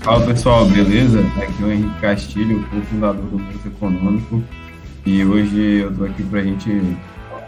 [0.00, 1.20] Fala pessoal, beleza?
[1.36, 4.42] Aqui é o Henrique Castilho, cofundador do Bolsa Econômico,
[5.04, 6.96] e hoje eu estou aqui para a gente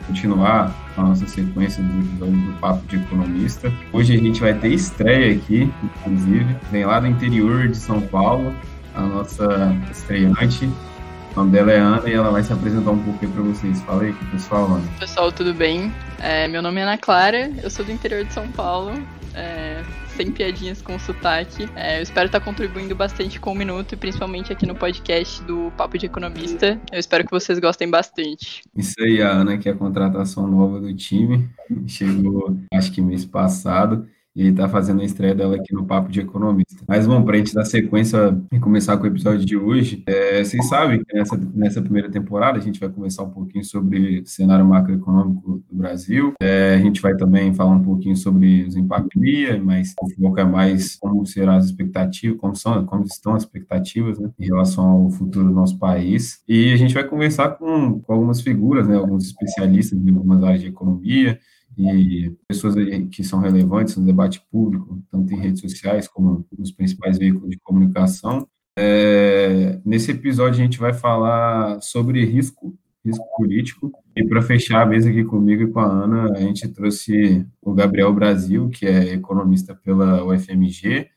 [0.06, 3.72] continuar a nossa sequência dos episódios do Papo de Economista.
[3.90, 8.54] Hoje a gente vai ter estreia aqui, inclusive, vem lá do interior de São Paulo,
[8.94, 10.66] a nossa estreante.
[11.34, 13.80] O nome dela é Ana e ela vai se apresentar um pouquinho para vocês.
[13.80, 14.84] Fala aí, pessoal, Ana.
[15.00, 15.90] Pessoal, tudo bem?
[16.20, 18.92] É, meu nome é Ana Clara, eu sou do interior de São Paulo.
[19.34, 19.82] É,
[20.22, 21.68] sem piadinhas com sotaque.
[21.74, 25.72] É, eu espero estar contribuindo bastante com o Minuto, e principalmente aqui no podcast do
[25.76, 26.80] Papo de Economista.
[26.92, 28.62] Eu espero que vocês gostem bastante.
[28.76, 31.50] Isso aí, a Ana, que é a contratação nova do time.
[31.88, 36.20] Chegou, acho que mês passado e está fazendo a estreia dela aqui no Papo de
[36.20, 36.82] Economista.
[36.88, 40.42] Mas bom, para a gente dar sequência e começar com o episódio de hoje, é,
[40.42, 44.26] vocês sabem que nessa, nessa primeira temporada a gente vai conversar um pouquinho sobre o
[44.26, 46.32] cenário macroeconômico do Brasil.
[46.40, 49.12] É, a gente vai também falar um pouquinho sobre os impactos
[49.62, 54.18] mas o foco é mais como serão as expectativas, como, são, como estão as expectativas
[54.18, 56.42] né, em relação ao futuro do nosso país.
[56.48, 60.60] E a gente vai conversar com, com algumas figuras, né, alguns especialistas em algumas áreas
[60.60, 61.38] de economia,
[61.76, 62.74] e pessoas
[63.10, 67.58] que são relevantes no debate público, tanto em redes sociais como nos principais veículos de
[67.58, 68.46] comunicação.
[68.78, 73.92] É, nesse episódio a gente vai falar sobre risco, risco político.
[74.16, 77.74] E para fechar a mesa aqui comigo e com a Ana, a gente trouxe o
[77.74, 81.08] Gabriel Brasil, que é economista pela UFMG,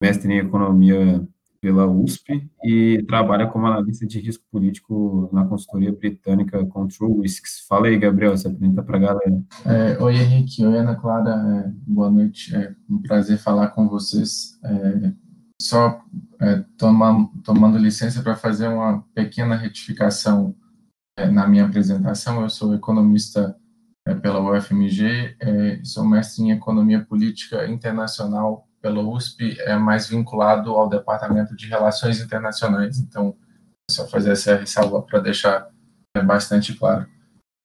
[0.00, 1.26] mestre em economia
[1.66, 7.66] pela USP e trabalha como analista de risco político na consultoria britânica Control Risks.
[7.68, 9.42] Fala aí, Gabriel, se apresenta para a galera.
[9.64, 10.64] É, oi, Henrique.
[10.64, 11.32] Oi, Ana Clara.
[11.32, 12.54] É, boa noite.
[12.54, 14.56] É um prazer falar com vocês.
[14.64, 15.12] É,
[15.60, 16.00] só
[16.40, 20.54] é, toma, tomando licença para fazer uma pequena retificação
[21.18, 22.42] é, na minha apresentação.
[22.42, 23.56] Eu sou economista
[24.06, 25.36] é, pela UFMG,
[25.82, 32.20] sou mestre em Economia Política Internacional pela USP é mais vinculado ao Departamento de Relações
[32.20, 32.98] Internacionais.
[32.98, 33.34] Então,
[33.90, 35.68] só fazer essa ressalva para deixar
[36.16, 37.04] é, bastante claro.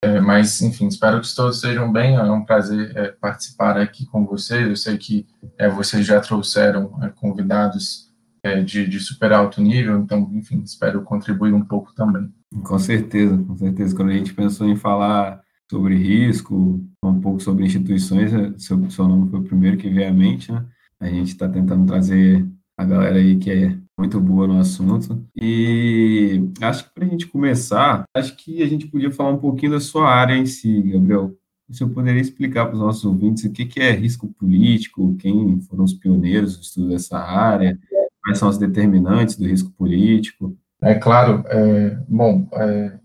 [0.03, 2.15] É, mas, enfim, espero que todos estejam bem.
[2.15, 4.67] É um prazer é, participar aqui com vocês.
[4.67, 5.27] Eu sei que
[5.59, 8.11] é, vocês já trouxeram é, convidados
[8.43, 12.33] é, de, de, super alto nível, então, enfim, espero contribuir um pouco também.
[12.63, 13.95] Com certeza, com certeza.
[13.95, 15.39] Quando a gente pensou em falar
[15.69, 20.11] sobre risco, um pouco sobre instituições, seu, seu nome foi o primeiro que veio à
[20.11, 20.65] mente, né?
[21.01, 22.47] A gente está tentando trazer
[22.77, 25.25] a galera aí que é muito boa no assunto.
[25.35, 29.73] E acho que para a gente começar, acho que a gente podia falar um pouquinho
[29.73, 31.35] da sua área em si, Gabriel.
[31.67, 35.85] Você poderia explicar para os nossos ouvintes o que, que é risco político, quem foram
[35.85, 37.79] os pioneiros do estudo dessa área,
[38.23, 40.55] quais são os determinantes do risco político?
[40.81, 41.43] É claro.
[41.47, 42.99] É, bom, é,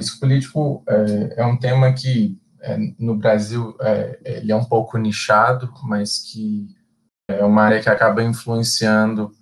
[0.00, 4.96] risco político é, é, um tema que é, no Brasil é, ele é um pouco
[4.96, 6.68] nichado, mas que
[7.38, 9.32] é uma área que acaba influenciando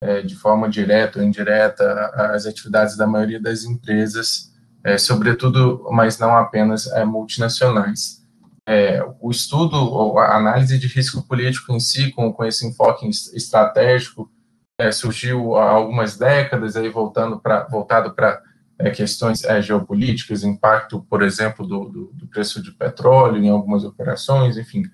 [0.00, 1.84] é, de forma direta ou indireta
[2.32, 4.52] as atividades da maioria das empresas,
[4.84, 8.18] é, sobretudo, mas não apenas é, multinacionais.
[8.66, 13.08] É, o estudo ou a análise de risco político em si, com, com esse enfoque
[13.08, 14.30] estratégico,
[14.78, 18.40] é, surgiu há algumas décadas, aí voltando pra, voltado para
[18.78, 24.56] é, questões geopolíticas, impacto, por exemplo, do, do, do, preço de petróleo em algumas operações,
[24.56, 24.84] enfim.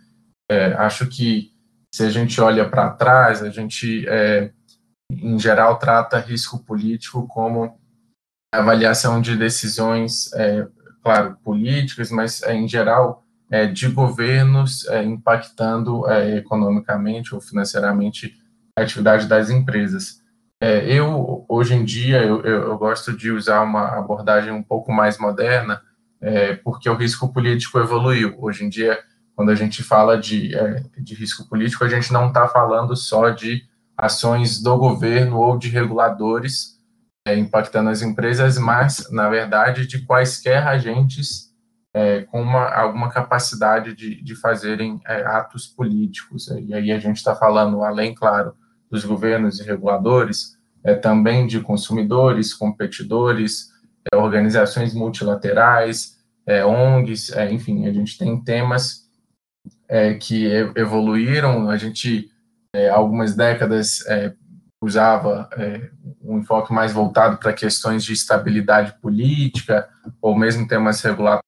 [0.78, 1.53] acho que
[1.94, 4.50] se a gente olha para trás, a gente, é,
[5.12, 7.78] em geral, trata risco político como
[8.53, 10.66] avaliação de decisões, é,
[11.04, 18.37] claro, políticas, mas, é, em geral, é, de governos é, impactando é, economicamente ou financeiramente
[18.77, 20.21] a atividade das empresas.
[20.60, 25.16] eu, hoje em dia, eu, eu, eu, gosto de usar uma abordagem um pouco mais
[25.16, 25.81] moderna,
[26.65, 28.34] porque o risco político evoluiu.
[28.38, 28.99] Hoje em dia,
[29.34, 33.31] quando a gente fala de, é, de risco político, a gente não está falando só
[33.31, 33.65] de
[33.97, 36.75] ações do governo ou de reguladores
[37.27, 41.54] é, impactando as empresas, mas, na verdade, de quaisquer agentes
[41.95, 46.48] é, com uma, alguma capacidade de, de fazerem é, atos políticos.
[46.48, 48.54] E aí a gente está falando, além, claro,
[48.91, 53.71] dos governos e reguladores, é, também de consumidores, competidores,
[54.13, 56.15] é, organizações multilaterais,
[56.47, 59.03] ONGs, enfim, a gente tem temas
[59.95, 61.71] é, que evoluíram.
[61.71, 62.29] A gente,
[62.75, 64.35] é, algumas décadas, é,
[64.83, 65.89] usava é,
[66.21, 69.89] um enfoque mais voltado para questões de estabilidade política
[70.21, 71.45] ou mesmo temas regulatórios.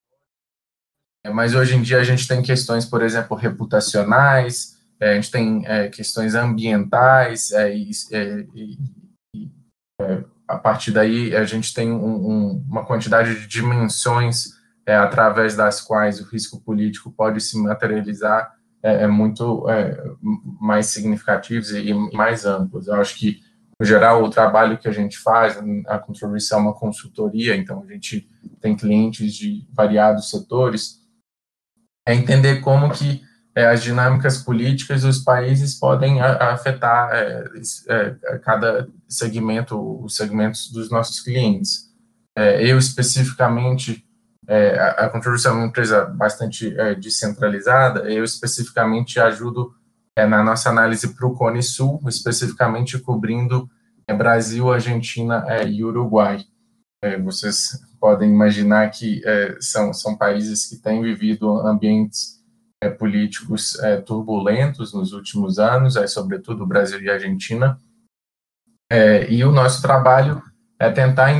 [1.26, 5.30] É, mas hoje em dia a gente tem questões, por exemplo, reputacionais, é, a gente
[5.32, 7.90] tem questões ambientais e,
[8.54, 8.78] e,
[10.48, 15.80] a partir daí a gente tem um, um, uma quantidade de dimensões é, através das
[15.80, 20.00] quais o risco político pode se materializar é, é muito é,
[20.60, 22.86] mais significativos e, e, mais amplos.
[22.86, 23.40] Eu acho que,
[23.80, 27.92] no geral, o trabalho que a gente faz, a contribuição é uma consultoria, então a
[27.92, 28.28] gente
[28.60, 31.00] tem clientes de variados setores,
[32.06, 33.22] é entender como que
[33.56, 41.18] é, as dinâmicas políticas dos países podem afetar é, cada segmento, os segmentos dos nossos
[41.20, 41.86] clientes.
[42.60, 44.05] Eu, especificamente,
[44.48, 49.74] é, a, Contribuição é uma empresa bastante é, descentralizada, eu especificamente ajudo
[50.16, 53.68] é, na nossa análise para o Cone Sul, especificamente cobrindo
[54.06, 56.44] é, Brasil, Argentina é, e Uruguai.
[57.24, 59.22] vocês podem imaginar que
[59.60, 62.36] são, são países que têm vivido ambientes
[62.98, 63.76] políticos
[64.06, 67.78] turbulentos nos últimos anos, sobretudo Brasil e Argentina,
[69.28, 70.42] e o nosso trabalho
[70.78, 71.30] é tentar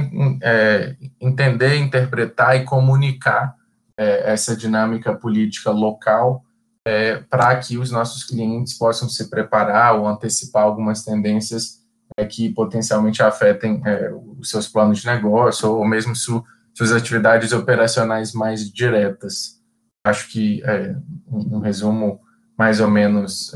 [0.43, 3.55] é, entender, interpretar e comunicar
[3.99, 6.45] é, essa dinâmica política local
[6.87, 11.83] é, para que os nossos clientes possam se preparar ou antecipar algumas tendências
[12.17, 16.45] é, que potencialmente afetem é, os seus planos de negócio ou mesmo su,
[16.75, 19.61] suas atividades operacionais mais diretas.
[20.07, 20.95] Acho que é,
[21.27, 22.21] um, um, resumo
[22.57, 23.53] mais ou menos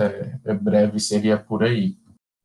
[0.60, 1.96] breve seria por aí.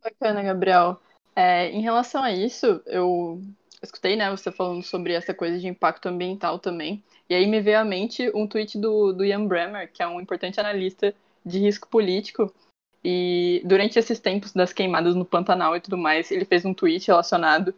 [0.01, 1.01] Bacana, Gabriel.
[1.35, 3.41] É, em relação a isso, eu
[3.83, 7.03] escutei, né, você falando sobre essa coisa de impacto ambiental também.
[7.29, 10.21] E aí me veio à mente um tweet do, do Ian Bremmer, que é um
[10.21, 11.13] importante analista
[11.45, 12.53] de risco político.
[13.03, 17.07] E durante esses tempos das queimadas no Pantanal e tudo mais, ele fez um tweet
[17.07, 17.73] relacionado.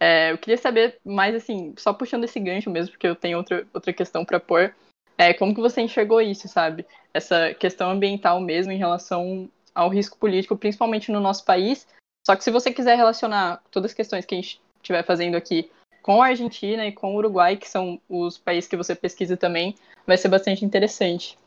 [0.00, 3.66] É, eu queria saber mais, assim, só puxando esse gancho mesmo, porque eu tenho outra,
[3.72, 4.74] outra questão para pôr.
[5.16, 6.84] É, como que você enxergou isso, sabe?
[7.14, 11.86] Essa questão ambiental mesmo em relação ao risco político, principalmente no nosso país,
[12.24, 15.70] só que se você quiser relacionar todas as questões que a gente estiver fazendo aqui
[16.02, 19.74] com a Argentina e com o Uruguai, que são os países que você pesquisa também,
[20.06, 21.38] vai ser bastante interessante.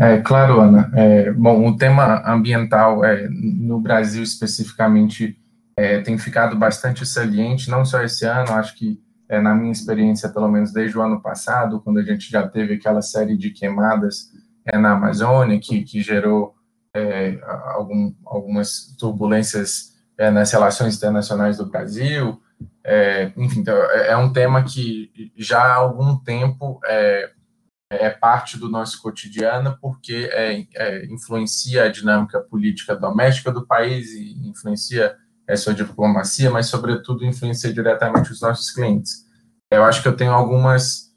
[0.00, 0.90] É, claro, Ana.
[0.94, 5.38] É, bom, o tema ambiental é, no Brasil especificamente
[5.76, 10.28] é, tem ficado bastante saliente, não só esse ano, acho que é, na minha experiência,
[10.28, 14.30] pelo menos desde o ano passado, quando a gente já teve aquela série de queimadas
[14.64, 16.54] é, na Amazônia, que, que gerou
[16.94, 17.38] é,
[17.74, 22.40] algum, algumas turbulências é, nas relações internacionais do Brasil.
[22.84, 27.30] É, enfim, então, é, é um tema que já há algum tempo é,
[27.90, 34.48] é parte do nosso cotidiano, porque é, influencia a dinâmica política doméstica do país e
[34.48, 35.16] influencia
[35.48, 39.26] a sua diplomacia, mas, sobretudo, influencia diretamente os nossos clientes.
[39.70, 41.12] Eu acho que eu tenho algumas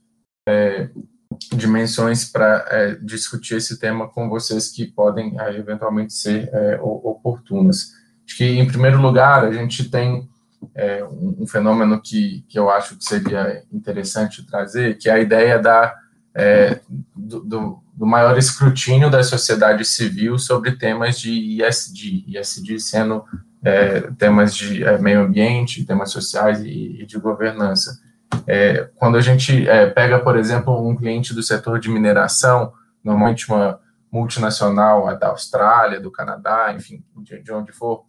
[1.55, 7.93] dimensões para é, discutir esse tema com vocês que podem é, eventualmente ser é, oportunas.
[8.25, 10.27] Acho que, em primeiro lugar, a gente tem
[10.73, 15.19] é, um, um, fenômeno que, que eu acho que seria interessante trazer, que é a
[15.19, 15.95] ideia da,
[16.33, 16.79] é,
[17.15, 23.23] do, do, do, maior escrutínio da sociedade civil sobre temas de ISD, ISD sendo
[23.63, 27.99] é, temas de meio ambiente, temas sociais e, e de governança.
[28.47, 32.73] É, quando a gente é, pega, por exemplo, um cliente do setor de mineração,
[33.03, 33.79] normalmente uma
[34.11, 38.05] multinacional da Austrália, do Canadá, enfim, de, de onde for,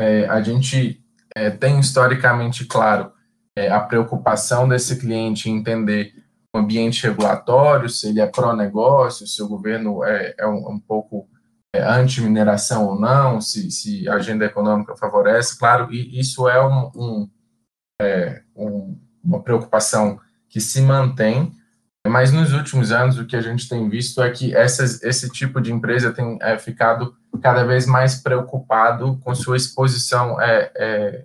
[0.00, 3.12] é, a gente é, tem historicamente claro
[3.56, 6.12] é, a preocupação desse cliente em entender
[6.54, 11.28] o ambiente regulatório, se ele é pró-negócio, se o governo é, é um, um, pouco
[11.74, 17.30] anti-mineração ou não, se, se, a agenda econômica favorece, claro, e isso é um, um,
[18.54, 18.96] um
[19.28, 21.52] uma preocupação que se mantém,
[22.06, 25.60] mas nos últimos anos o que a gente tem visto é que essas, esse tipo
[25.60, 31.24] de empresa tem é, ficado cada vez mais preocupado com sua exposição é, é,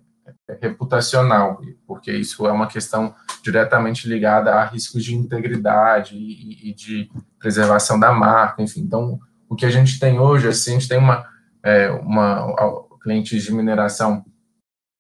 [0.50, 6.74] é, reputacional, porque isso é uma questão diretamente ligada a riscos de integridade e, e
[6.74, 8.82] de preservação da marca, enfim.
[8.82, 11.25] Então, o que a gente tem hoje, assim, a gente tem uma,
[11.63, 12.53] é, uma
[13.01, 14.25] clientes de mineração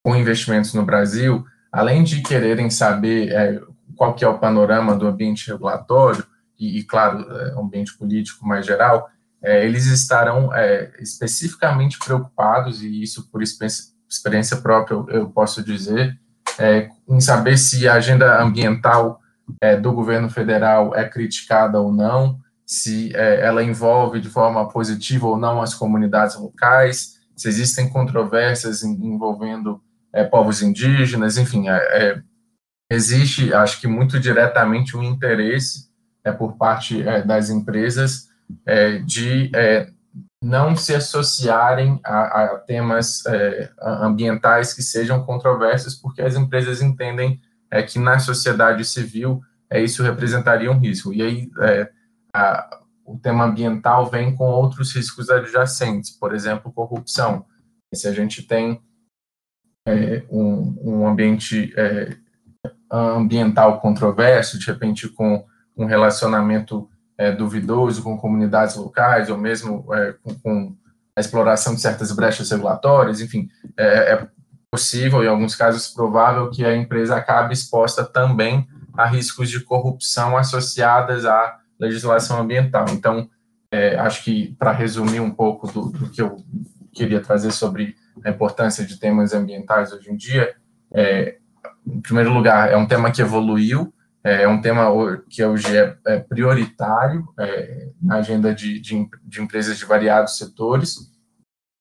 [0.03, 3.59] com investimentos no Brasil além de quererem saber é,
[3.95, 6.23] qual que é o panorama do ambiente regulatório
[6.59, 9.09] e, e claro, é, ambiente político mais geral,
[9.41, 16.17] é, eles estarão é, especificamente preocupados, e isso por experiência própria eu, eu posso dizer,
[16.59, 19.19] é, em saber se a agenda ambiental
[19.59, 25.37] é, do governo federal é criticada ou não, se ela envolve de forma positiva ou
[25.37, 29.81] não as comunidades locais, se existem controvérsias envolvendo
[30.13, 32.21] é, povos indígenas, enfim, é, é,
[32.89, 35.89] existe, acho que muito diretamente um interesse
[36.23, 38.29] é, por parte é, das empresas
[38.65, 39.51] é, de
[40.43, 43.23] não se associarem a, a temas
[43.81, 47.39] ambientais que sejam controversos, porque as empresas entendem
[47.89, 49.41] que na sociedade civil
[49.73, 51.13] isso representaria um risco.
[51.13, 51.49] E aí,
[52.35, 57.45] a, o tema ambiental vem com outros riscos adjacentes, por exemplo, corrupção.
[57.93, 58.81] Se a gente tem
[59.85, 62.15] é, um, um, ambiente é,
[62.91, 70.13] ambiental controverso, de repente com um relacionamento é, duvidoso com comunidades locais, ou mesmo é,
[70.21, 70.75] com, com,
[71.15, 73.47] a exploração de certas brechas regulatórias, enfim,
[73.77, 74.27] é, é
[74.71, 80.35] possível, em alguns casos provável, que a empresa acabe exposta também a riscos de corrupção
[80.35, 82.85] associadas à legislação ambiental.
[82.89, 83.29] Então,
[83.71, 86.37] é, acho que, para resumir um pouco do, do, que eu
[86.91, 90.55] queria trazer sobre a importância de temas ambientais hoje em dia,
[90.93, 91.37] é,
[91.85, 93.93] em primeiro lugar, é um tema que evoluiu,
[94.23, 94.87] é, é um tema
[95.29, 101.11] que hoje é, é prioritário é, na agenda de, de, de, empresas de variados setores.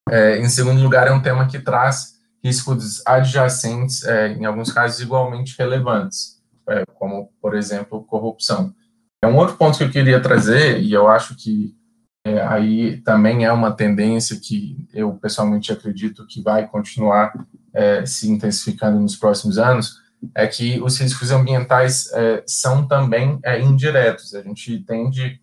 [0.08, 5.00] É, em segundo lugar, é um tema que traz riscos adjacentes, é, em alguns casos
[5.00, 8.74] igualmente relevantes, é, como, por exemplo, corrupção.
[9.22, 11.76] É um outro ponto que eu queria trazer, e eu acho que
[12.25, 17.33] é, aí também é uma tendência que eu pessoalmente acredito que vai continuar
[17.75, 20.00] é, se intensificando nos próximos anos,
[20.35, 24.35] é que os riscos ambientais é, são também é, indiretos.
[24.35, 25.41] A gente tende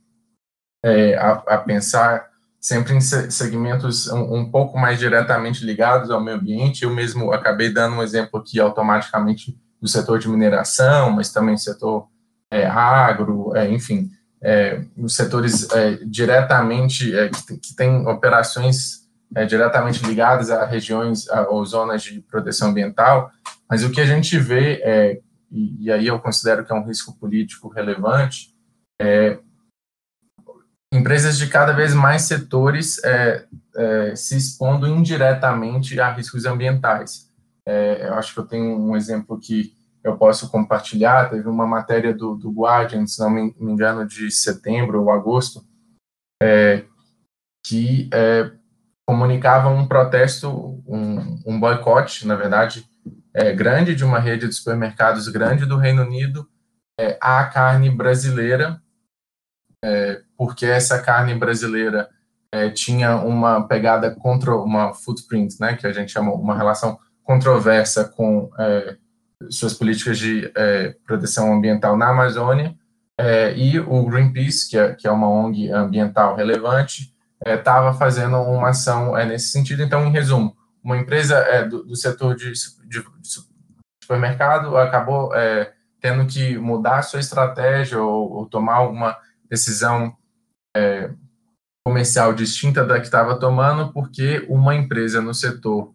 [0.84, 2.30] é, a, a, pensar
[2.62, 6.84] sempre em segmentos um, um, pouco mais diretamente ligados ao meio ambiente.
[6.84, 12.08] Eu mesmo acabei dando um exemplo aqui automaticamente do setor de mineração, mas também setor
[12.50, 14.10] é, agro, enfim,
[14.42, 21.30] é, os setores é, diretamente é, que, que têm operações é, diretamente ligadas a regiões
[21.30, 23.32] a, ou zonas de proteção ambiental,
[23.70, 25.20] mas o que a gente vê, é,
[25.52, 28.56] e, e aí eu considero que é um risco político relevante,
[29.02, 29.40] é
[30.92, 33.46] empresas de cada vez mais setores é,
[34.16, 37.30] se expondo indiretamente a riscos ambientais.
[38.02, 39.72] Eu acho que eu tenho um exemplo que
[40.04, 41.30] eu posso compartilhar.
[41.30, 45.64] Teve uma matéria do, do Guardian, se não me, engano, de setembro ou agosto,
[46.42, 46.86] é,
[47.66, 48.52] que é,
[49.08, 50.50] comunicava um protesto,
[50.88, 52.86] um, um boicote, na verdade,
[53.34, 56.48] é, grande de uma rede de supermercados grande do Reino Unido
[57.00, 58.82] é, à carne brasileira,
[59.84, 62.10] é, porque essa carne brasileira
[62.52, 68.06] é, tinha uma pegada contra uma footprint, né, que a gente chama uma relação controversa
[68.06, 68.50] com
[69.50, 72.76] suas políticas de é, proteção ambiental na Amazônia,
[73.20, 77.14] é, e o Greenpeace, que é, que é uma ONG ambiental relevante,
[77.46, 79.84] estava é, fazendo uma ação é, nesse sentido.
[79.84, 82.54] Então, em resumo, uma empresa é, do, do, setor de, de,
[82.88, 83.04] de,
[84.02, 85.32] supermercado acabou
[86.02, 89.18] tendo que mudar sua estratégia ou, ou tomar alguma
[89.50, 90.16] decisão
[91.86, 95.92] comercial distinta da que estava tomando, porque uma empresa no setor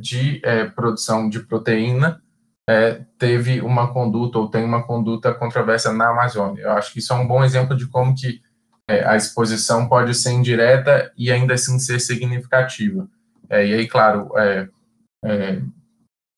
[0.00, 0.40] de
[0.74, 2.20] produção de proteína
[2.68, 6.64] é, teve uma conduta ou tem uma conduta controversa na Amazônia.
[6.64, 8.42] Eu acho que isso é um bom exemplo de como que
[8.86, 13.08] é, a exposição pode ser indireta e ainda assim ser significativa.
[13.48, 14.68] É, e aí, claro, é,
[15.24, 15.62] é,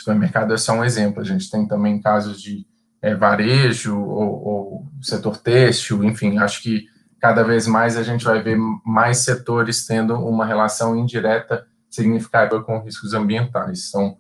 [0.00, 1.20] supermercado é só um exemplo.
[1.20, 2.64] A gente tem também casos de
[3.02, 6.86] é, varejo ou, ou setor têxtil, enfim, acho que
[7.20, 12.78] cada vez mais a gente vai ver mais setores tendo uma relação indireta significativa com
[12.78, 13.88] riscos ambientais.
[13.88, 14.16] Então,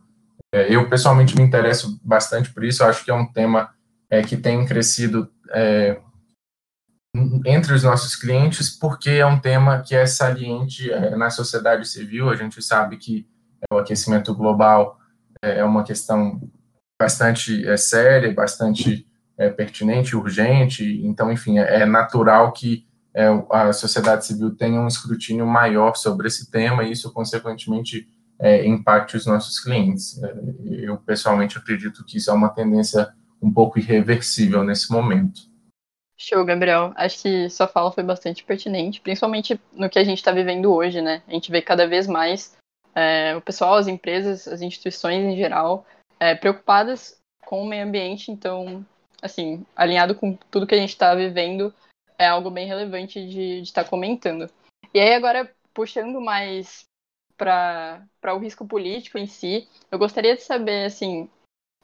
[0.52, 2.82] eu, pessoalmente, me interesso bastante por isso.
[2.82, 3.70] Eu acho que é um tema
[4.10, 6.00] é, que tem crescido é,
[7.44, 12.28] entre os nossos clientes, porque é um tema que é saliente é, na sociedade civil.
[12.28, 13.26] A gente sabe que
[13.72, 14.98] o aquecimento global
[15.42, 16.40] é, é uma questão
[17.00, 19.06] bastante é, séria, bastante
[19.56, 21.00] pertinente, urgente.
[21.02, 22.86] Então, enfim, é, natural que
[23.50, 28.06] a sociedade civil tenha um escrutínio maior sobre esse tema e isso, consequentemente,
[28.40, 30.20] é, impacte os nossos clientes.
[30.22, 30.34] É,
[30.70, 35.48] eu, pessoalmente, acredito que isso é uma tendência um pouco irreversível nesse momento.
[36.16, 36.92] Show, Gabriel.
[36.96, 41.00] Acho que sua fala foi bastante pertinente, principalmente no que a gente está vivendo hoje,
[41.00, 41.22] né?
[41.26, 42.56] A gente vê cada vez mais
[42.94, 45.86] é, o pessoal, as empresas, as instituições em geral,
[46.18, 48.84] é, preocupadas com o meio ambiente, então,
[49.22, 51.72] assim, alinhado com tudo que a gente está vivendo,
[52.18, 54.48] é algo bem relevante de estar tá comentando.
[54.92, 56.84] E aí, agora, puxando mais
[57.40, 59.66] para o risco político em si.
[59.90, 61.28] Eu gostaria de saber, assim,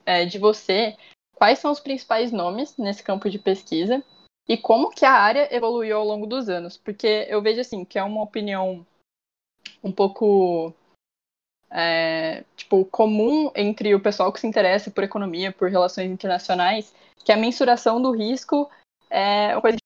[0.05, 0.95] é, de você,
[1.35, 4.05] quais são os principais nomes nesse campo de pesquisa
[4.47, 7.99] e como que a área evoluiu ao longo dos anos, porque eu vejo, assim, que
[7.99, 8.87] é uma opinião
[9.83, 10.73] um pouco
[11.71, 16.95] é, tipo, comum entre o pessoal que se interessa por economia, por relações internacionais,
[17.25, 18.71] que a mensuração do risco
[19.09, 19.79] é uma coisa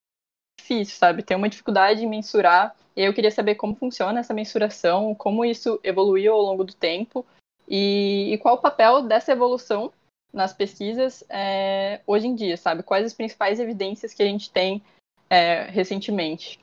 [0.70, 1.22] difícil, sabe?
[1.22, 5.80] Tem uma dificuldade em mensurar e eu queria saber como funciona essa mensuração, como isso
[5.82, 7.26] evoluiu ao longo do tempo
[7.68, 9.92] e, e qual o papel dessa evolução
[10.32, 12.84] nas pesquisas é, hoje em dia, sabe?
[12.84, 14.80] Quais as principais evidências que a gente tem
[15.28, 16.60] é, recentemente?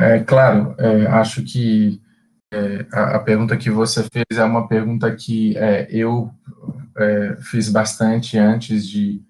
[0.00, 2.00] É, claro, é, acho que
[2.52, 6.30] é, a, a, pergunta que você fez é uma pergunta que é, eu
[6.96, 9.22] é, fiz bastante antes de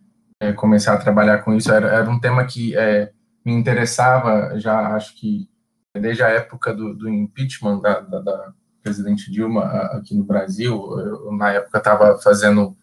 [0.55, 1.73] começar a trabalhar com isso.
[1.73, 3.11] Era, era um tema que é,
[3.49, 5.49] me interessava já, acho que
[5.95, 8.53] desde a época do, do impeachment da, da, da,
[8.83, 10.73] presidente Dilma aqui no Brasil.
[10.99, 12.77] Eu, na época, estava fazendo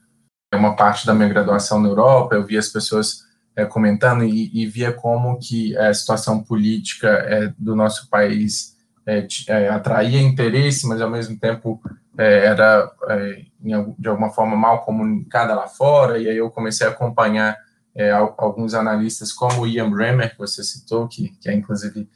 [0.54, 3.24] uma parte da minha graduação na Europa, eu via as pessoas
[3.56, 9.26] é, comentando e, e, via como que a situação política é, do nosso país é,
[9.48, 11.82] é atraía interesse, mas ao mesmo tempo
[12.18, 13.46] é, era é,
[13.98, 17.58] de alguma forma mal comunicada lá fora, e aí eu comecei a acompanhar
[18.38, 22.10] alguns analistas como o Ian Bremer, que você citou, que, que é inclusive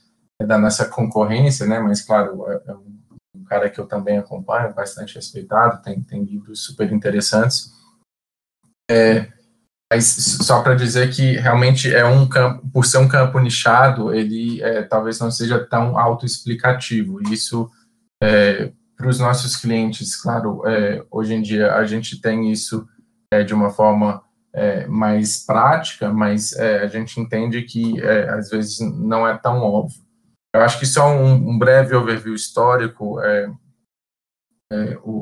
[0.46, 2.74] da nossa concorrência, né, mas claro, é
[3.36, 7.74] um cara que eu também acompanho, bastante respeitado, tem, tem livros super interessantes,
[8.90, 9.32] é,
[9.92, 14.62] mas só para dizer que realmente é um campo, por ser um campo nichado, ele
[14.62, 17.20] é, talvez não seja tão autoexplicativo.
[17.32, 17.70] Isso,
[18.22, 22.88] é, para os nossos clientes, claro, é, hoje em dia a gente tem isso
[23.34, 24.22] é, de uma forma
[24.54, 30.02] é, mais prática, mas é, a gente entende que às vezes não é tão óbvio.
[30.54, 33.20] Eu acho que só um, um breve overview histórico,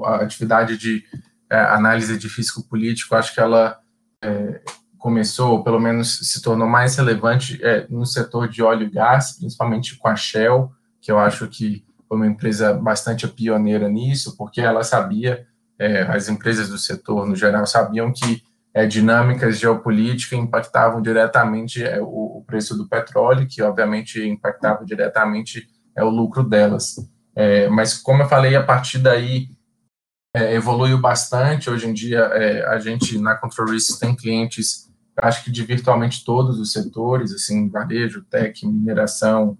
[0.06, 1.04] a atividade de
[1.50, 3.80] é, análise de físico político, acho que ela
[4.24, 4.62] é,
[4.98, 9.38] começou, ou pelo menos se tornou mais relevante é, no setor de óleo e gás,
[9.38, 14.60] principalmente com a Shell, que eu acho que foi uma empresa bastante pioneira nisso, porque
[14.60, 15.48] ela sabia,
[15.80, 18.44] é, as empresas do setor no geral sabiam que
[18.78, 25.68] é, dinâmicas geopolíticas impactavam diretamente é, o, o, preço do petróleo, que obviamente impactava diretamente
[25.96, 26.96] é, o lucro delas.
[27.36, 29.48] É, mas como eu falei, a partir daí
[30.32, 31.72] é, evoluiu bastante.
[31.72, 36.24] Hoje em dia, é, a gente na Control Risk tem clientes, acho que de virtualmente
[36.24, 39.58] todos os setores, assim, varejo, tech, mineração,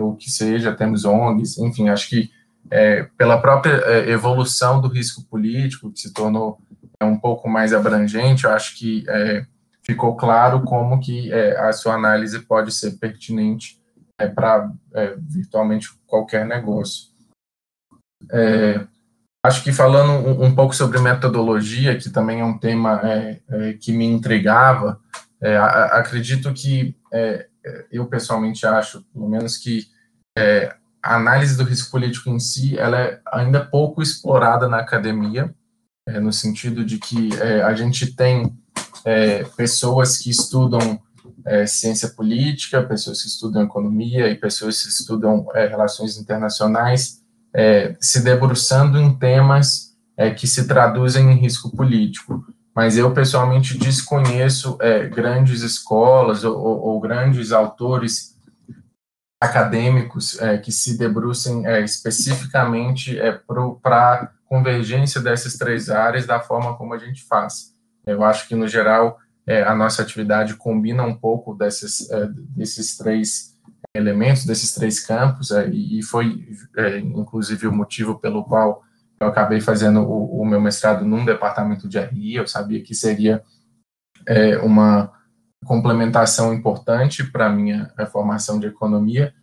[0.00, 2.30] o que seja, temos ONGs, enfim, acho que
[3.18, 6.60] pela própria evolução do risco político, que se tornou
[7.00, 9.04] é, um pouco mais abrangente, eu acho que
[9.82, 13.78] ficou claro como que a sua análise pode ser pertinente
[14.34, 14.70] para
[15.18, 17.12] virtualmente qualquer negócio.
[18.32, 18.86] É,
[19.44, 23.72] Acho que falando um, um, pouco sobre metodologia, que também é um tema é, é,
[23.74, 24.98] que me intrigava,
[25.38, 27.46] é, a, acredito que é,
[27.92, 29.86] eu pessoalmente acho, pelo menos que
[30.38, 35.54] é, a análise do risco político em si, ela é ainda pouco explorada na academia,
[36.06, 37.30] é, no sentido de que
[37.64, 38.52] a gente tem
[39.56, 40.98] pessoas que estudam
[41.66, 47.22] ciência política, pessoas que estudam economia e pessoas que estudam relações internacionais
[47.54, 52.44] é, se debruçando em temas é, que se traduzem em risco político.
[52.74, 58.33] Mas eu, pessoalmente, desconheço é, grandes escolas ou, ou, ou, grandes autores
[59.44, 63.32] acadêmicos é, que se debrucem é, especificamente é,
[63.82, 67.72] para convergência dessas três áreas da forma como a gente faz.
[68.06, 69.18] Eu acho que, no geral,
[69.66, 72.08] a nossa atividade combina um pouco desses,
[72.56, 73.54] desses três
[73.94, 76.44] elementos desses três campos, é, e foi,
[76.76, 78.82] é, inclusive, o motivo pelo qual
[79.20, 83.42] eu acabei fazendo o, o, meu mestrado num departamento de RI, eu sabia que seria
[84.26, 85.12] é, uma
[85.64, 89.34] complementação importante para a minha formação de economia,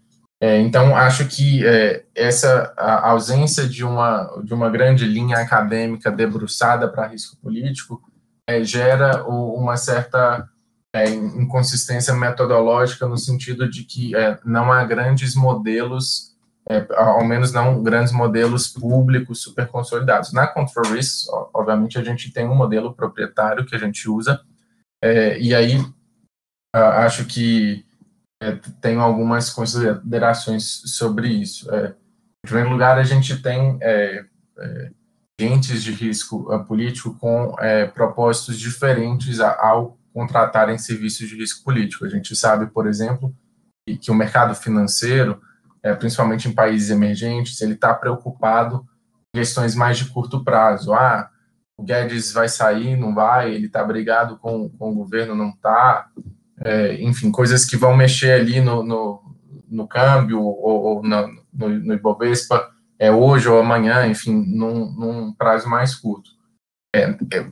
[0.43, 6.89] é, então, acho que é, essa ausência de uma, de uma grande linha acadêmica debruçada
[6.89, 8.01] para risco político
[8.49, 10.49] é, gera o, uma certa
[10.95, 16.35] é, inconsistência metodológica no sentido de que é, não há grandes modelos,
[16.67, 20.33] é, ao menos não grandes modelos públicos super consolidados.
[20.33, 24.41] Na Control Risk, obviamente, a gente tem um modelo proprietário que a gente usa,
[25.39, 25.83] e aí
[26.73, 27.85] acho que
[28.41, 31.73] é, tenho algumas considerações sobre isso.
[31.73, 33.79] É, em primeiro lugar, a gente tem
[35.39, 37.55] agentes de risco político com
[37.93, 42.05] propósitos diferentes ao contratarem serviços de risco político.
[42.05, 43.33] A gente sabe, por exemplo,
[43.99, 45.41] que o mercado financeiro,
[45.83, 50.93] é, principalmente em países emergentes, ele está preocupado com questões mais de curto prazo.
[50.93, 51.29] Ah,
[51.77, 56.09] o Guedes vai sair, não vai, ele está brigado com, com o governo, não está.
[56.63, 59.21] É, enfim, coisas que vão mexer ali no, no,
[59.69, 62.69] no câmbio ou, ou no, no, no Ibovespa
[62.99, 66.29] é, hoje ou amanhã, enfim, num, num prazo mais curto.
[66.95, 67.51] É, é,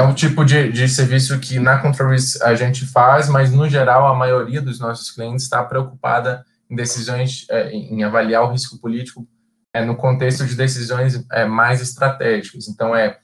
[0.00, 4.06] é um tipo de, de serviço que na Control a gente faz, mas no geral
[4.06, 9.28] a maioria dos nossos clientes está preocupada em decisões, é, em avaliar o risco político
[9.74, 12.66] é, no contexto de decisões é, mais estratégicas.
[12.66, 13.18] Então é,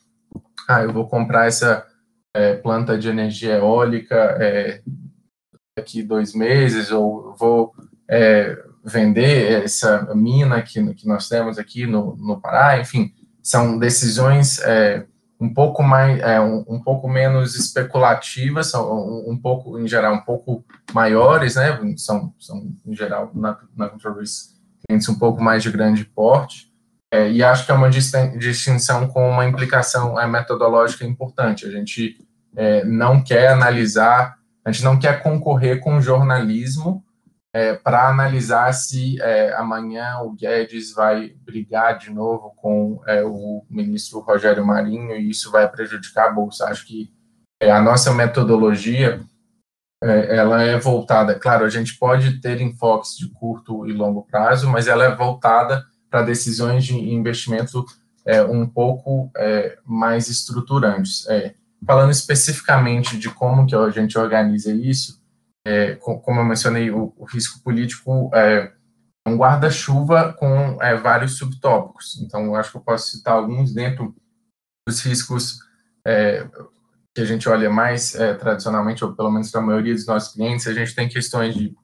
[0.68, 1.86] ah, eu vou comprar essa
[2.34, 4.82] é, planta de energia eólica é,
[5.76, 7.72] daqui dois meses, ou vou
[8.08, 13.12] é, vender essa mina que, que nós temos aqui no, no Pará, enfim,
[13.42, 15.06] são decisões é,
[15.40, 20.20] um pouco mais, é, um, um, pouco menos especulativas, um, um, pouco, em geral, um
[20.20, 24.50] pouco maiores, né, são, são em geral, na, na Controversy,
[24.86, 26.69] clientes um pouco mais de grande porte,
[27.12, 32.16] é, e acho que é uma distinção com uma implicação é, metodológica importante, a gente
[32.56, 37.04] é, não quer analisar, a gente não quer concorrer com o jornalismo,
[37.52, 43.64] é, para analisar se é, amanhã o Guedes vai brigar de novo com é, o
[43.68, 46.66] ministro Rogério Marinho e isso vai prejudicar a bolsa.
[46.66, 47.10] Acho que
[47.60, 49.20] a nossa metodologia
[50.02, 54.88] ela é voltada, claro, a gente pode ter enfoques de curto e longo prazo, mas
[54.88, 57.84] ela é voltada para decisões de investimento
[58.26, 59.30] é, um pouco
[59.84, 61.26] mais estruturantes.
[61.86, 65.20] falando especificamente de como que a gente organiza isso,
[65.66, 68.72] é, como eu mencionei, o, o risco político é
[69.26, 72.18] um guarda-chuva com é, vários subtópicos.
[72.22, 74.14] Então, acho que eu posso citar alguns dentro
[74.86, 75.58] dos riscos
[76.06, 76.48] é,
[77.14, 80.32] que a gente olha mais é, tradicionalmente, ou pelo menos para a maioria dos nossos
[80.32, 81.76] clientes, a gente tem questões de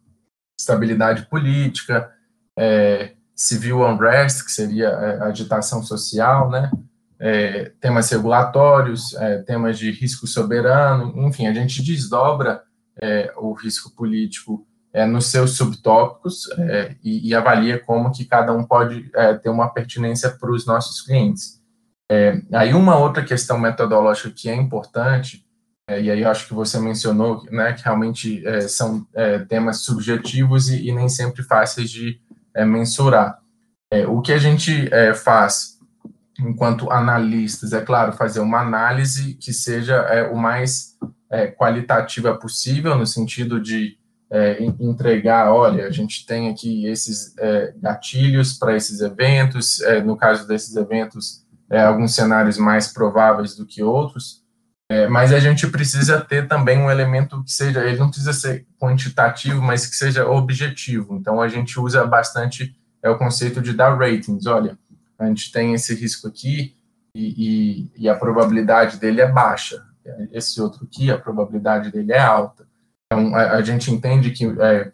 [0.59, 2.11] estabilidade política,
[2.59, 6.71] é, civil unrest, que seria é, agitação social, né?
[7.19, 12.63] É, temas regulatórios, é, temas de risco soberano, enfim, a gente desdobra
[13.01, 18.53] é, o risco político é, nos seus subtópicos é, e, e, avalia como que cada
[18.53, 19.11] um pode
[19.43, 21.61] ter uma pertinência para os nossos clientes.
[22.53, 25.45] Aí uma outra questão metodológica que é importante,
[25.89, 29.05] e aí acho que você mencionou, né, que realmente são
[29.49, 32.21] temas subjetivos e, e, nem sempre fáceis de
[32.65, 33.39] mensurar.
[34.09, 34.91] o que a gente
[35.23, 35.77] faz
[36.39, 40.97] enquanto analistas, é claro, fazer uma análise que seja o mais
[41.31, 43.99] é, qualitativa possível, no sentido de
[44.31, 50.17] é, entregar, olha, a gente tem aqui esses é, gatilhos para esses eventos, é, no
[50.17, 54.45] caso desses eventos, é, alguns cenários mais prováveis do que outros,
[54.89, 58.67] é, mas a gente precisa ter também um elemento que seja, ele não precisa ser
[58.79, 61.17] quantitativo, mas que seja objetivo.
[61.17, 64.47] Então, a gente usa bastante é o conceito de dar ratings.
[64.47, 64.79] Olha,
[65.19, 66.77] a gente tem esse risco aqui
[67.15, 69.85] e, e, e a probabilidade dele é baixa
[70.33, 72.67] esse outro aqui, a probabilidade dele é alta.
[73.07, 74.93] Então, a, a gente entende que é,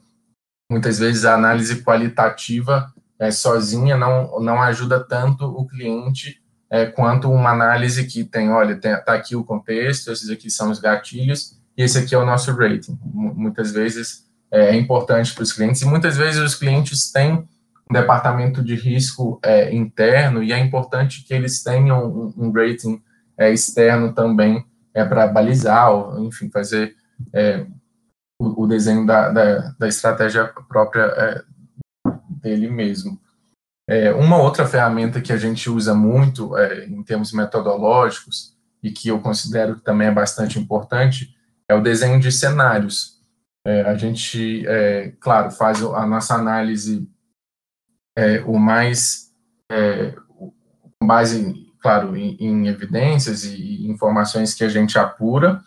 [0.71, 6.42] muitas vezes a análise qualitativa é, sozinha não, não ajuda tanto o cliente
[6.73, 10.81] é, quanto uma análise que tem, olha, está aqui o contexto, esses aqui são os
[10.81, 12.99] gatilhos, e esse aqui é o nosso rating.
[13.15, 17.47] M muitas vezes é, é importante para os clientes, e muitas vezes os clientes têm
[17.91, 23.03] um departamento de risco é, interno, e é importante que eles tenham um, um rating
[23.37, 26.97] é, externo também é, para balizar, ou, enfim, fazer
[27.35, 27.67] é,
[28.41, 31.43] o, o, desenho da, da, da estratégia própria é,
[32.31, 33.21] dele mesmo.
[33.93, 39.09] É, uma outra ferramenta que a gente usa muito é, em termos metodológicos e que
[39.09, 41.37] eu considero que também é bastante importante
[41.69, 43.21] é o desenho de cenários.
[43.67, 44.65] É, a gente,
[45.21, 47.07] claro, faz a nossa análise
[48.47, 49.31] o mais
[50.99, 55.61] com base claro, em, em evidências e, informações que a gente apura,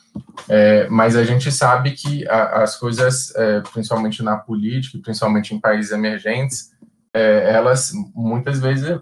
[0.47, 5.59] é, mas a gente sabe que a, as coisas, é, principalmente na política, principalmente em
[5.59, 6.71] países emergentes,
[7.15, 8.99] é, elas muitas vezes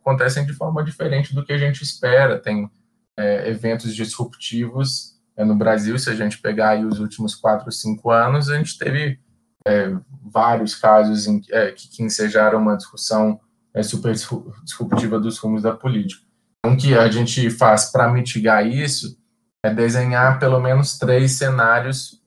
[0.00, 2.38] acontecem de forma diferente do que a gente espera.
[2.38, 2.70] Tem
[3.18, 8.48] é, eventos disruptivos é, no Brasil, se a gente pegar os últimos quatro, cinco anos,
[8.48, 9.20] a gente teve
[9.66, 11.52] é, vários casos em, que,
[11.90, 13.38] que ensejaram uma discussão
[13.82, 14.14] super
[14.62, 16.22] disruptiva dos rumos da política.
[16.64, 19.18] O que a gente faz para mitigar isso
[19.62, 22.22] é desenhar pelo menos três cenários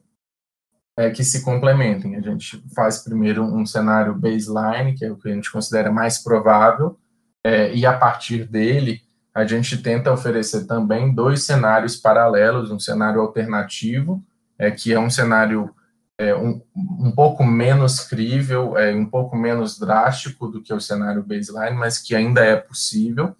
[0.97, 2.15] é, que se complementem.
[2.15, 6.23] A gente faz primeiro um cenário baseline, que é o que a gente considera mais
[6.23, 6.97] provável,
[7.43, 9.01] é, e a partir dele
[9.33, 14.23] a gente tenta oferecer também dois cenários paralelos, um cenário alternativo,
[14.57, 15.69] é, que é um cenário
[16.17, 21.23] é, um, um pouco menos crível, é, um pouco menos drástico do que o cenário
[21.23, 23.35] baseline, mas que ainda é possível,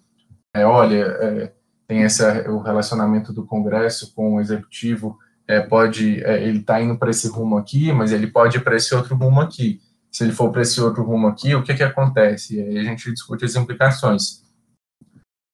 [0.54, 1.52] é, olha, é,
[1.88, 6.96] tem esse o relacionamento do Congresso com o Executivo, é, pode, é, ele está indo
[6.96, 9.80] para esse rumo aqui, mas ele pode ir para esse outro rumo aqui.
[10.12, 12.56] Se ele for para esse outro rumo aqui, o que que acontece?
[12.56, 14.42] E aí a gente discute as implicações.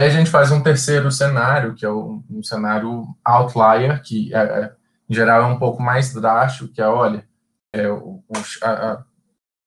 [0.00, 4.38] Aí a gente faz um terceiro cenário, que é um, um cenário outlier, que é,
[4.38, 4.72] é,
[5.09, 7.24] em geral é um pouco mais drástico, que é, olha,
[7.72, 9.04] é, o, o, a,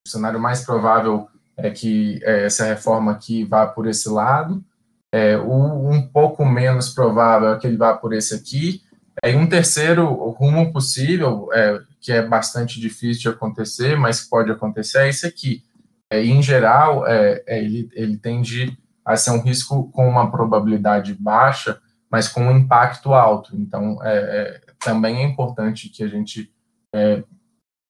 [0.05, 4.63] o cenário mais provável é que é, essa reforma aqui vá por esse lado,
[5.11, 8.83] é, o, um pouco menos provável é que ele vá por esse aqui.
[9.23, 14.99] E um terceiro rumo possível, é, que é bastante difícil de acontecer, mas pode acontecer,
[14.99, 15.63] é esse aqui.
[16.09, 21.13] é, em geral, é, é, ele, ele tende a ser um risco com uma probabilidade
[21.13, 23.55] baixa, mas com um impacto alto.
[23.55, 26.53] Então, é, é também é importante que a gente
[26.93, 27.23] é,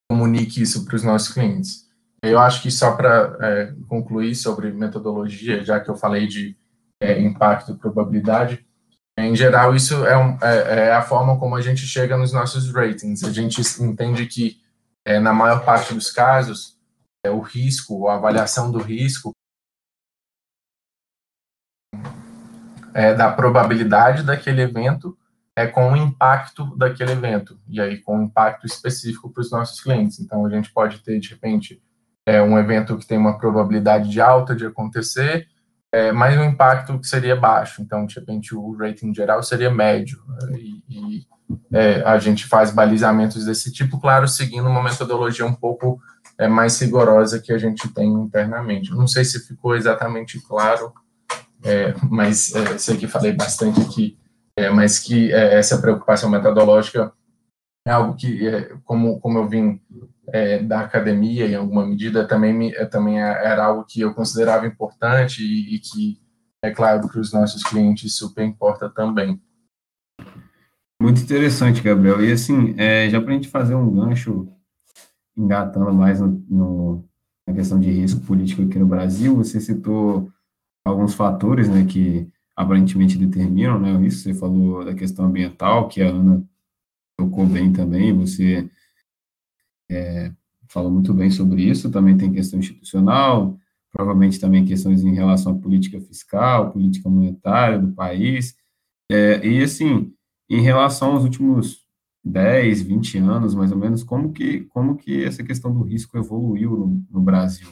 [0.09, 1.85] comunique isso para os nossos clientes.
[2.23, 6.57] Eu acho que só para concluir sobre metodologia, já que eu falei de
[7.19, 8.65] impacto e probabilidade,
[9.25, 12.71] em geral, isso é, um, é, é, a forma como a gente chega nos nossos
[12.71, 13.23] ratings.
[13.23, 14.61] A gente entende que,
[15.03, 16.77] é, na maior parte dos casos,
[17.25, 19.31] é, o risco, a avaliação do risco,
[22.93, 25.17] é, da probabilidade daquele evento
[25.55, 29.81] é com o impacto daquele evento, e aí com um impacto específico para os nossos
[29.81, 30.19] clientes.
[30.19, 31.81] Então, a gente pode ter, de repente,
[32.27, 35.47] é, um evento que tem uma probabilidade de alta de acontecer,
[35.93, 37.81] é, mas um impacto seria baixo.
[37.81, 40.21] Então, de repente, o rating geral seria médio.
[40.27, 40.57] Né?
[40.59, 41.27] E, e
[41.71, 45.99] é, a gente faz balizamentos desse tipo, claro, seguindo uma metodologia um pouco
[46.37, 48.91] é, mais rigorosa que a gente tem internamente.
[48.91, 50.93] Não sei se ficou exatamente claro,
[51.63, 54.17] é, mas é, sei que falei bastante aqui
[54.57, 57.13] é, mas que é, essa preocupação metodológica
[57.85, 59.79] é algo que, é, como, como eu vim
[60.29, 64.67] é, da academia, em alguma medida, também, me, é, também era algo que eu considerava
[64.67, 66.19] importante e, e que,
[66.61, 69.41] é claro, para os nossos clientes super importa também.
[71.01, 72.23] Muito interessante, Gabriel.
[72.23, 74.47] E assim, é, já para a gente fazer um gancho,
[75.37, 77.09] engatando mais no, no,
[77.47, 80.31] na questão de risco político aqui no Brasil, você citou
[80.83, 84.05] alguns fatores né, que aparentemente determinam, né?
[84.05, 86.43] Isso você falou da questão ambiental, que a Ana
[87.15, 88.67] tocou bem também, você
[89.89, 90.31] é,
[90.67, 93.57] falou muito bem sobre isso, também tem questão institucional,
[93.91, 98.55] provavelmente também questões em relação à política fiscal, política monetária do país,
[99.09, 100.13] é, e assim,
[100.49, 101.87] em relação aos últimos
[102.23, 106.71] 10, 20 anos, mais ou menos, como que, como que essa questão do risco evoluiu
[106.71, 107.67] no, no Brasil?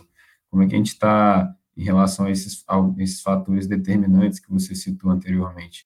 [0.49, 4.51] Como é que a gente está em relação a esses, a esses fatores determinantes que
[4.51, 5.86] você citou anteriormente?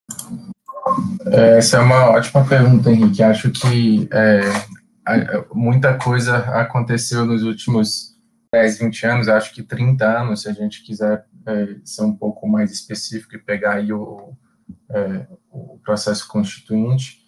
[1.25, 3.23] É, essa é uma ótima pergunta, Henrique.
[3.23, 4.41] Acho que é,
[5.53, 8.17] muita coisa aconteceu nos últimos
[8.53, 12.47] 10, 20 anos, acho que 30 anos, se a gente quiser é, ser um pouco
[12.47, 14.33] mais específico e pegar aí o,
[14.89, 17.19] é, o processo constituinte.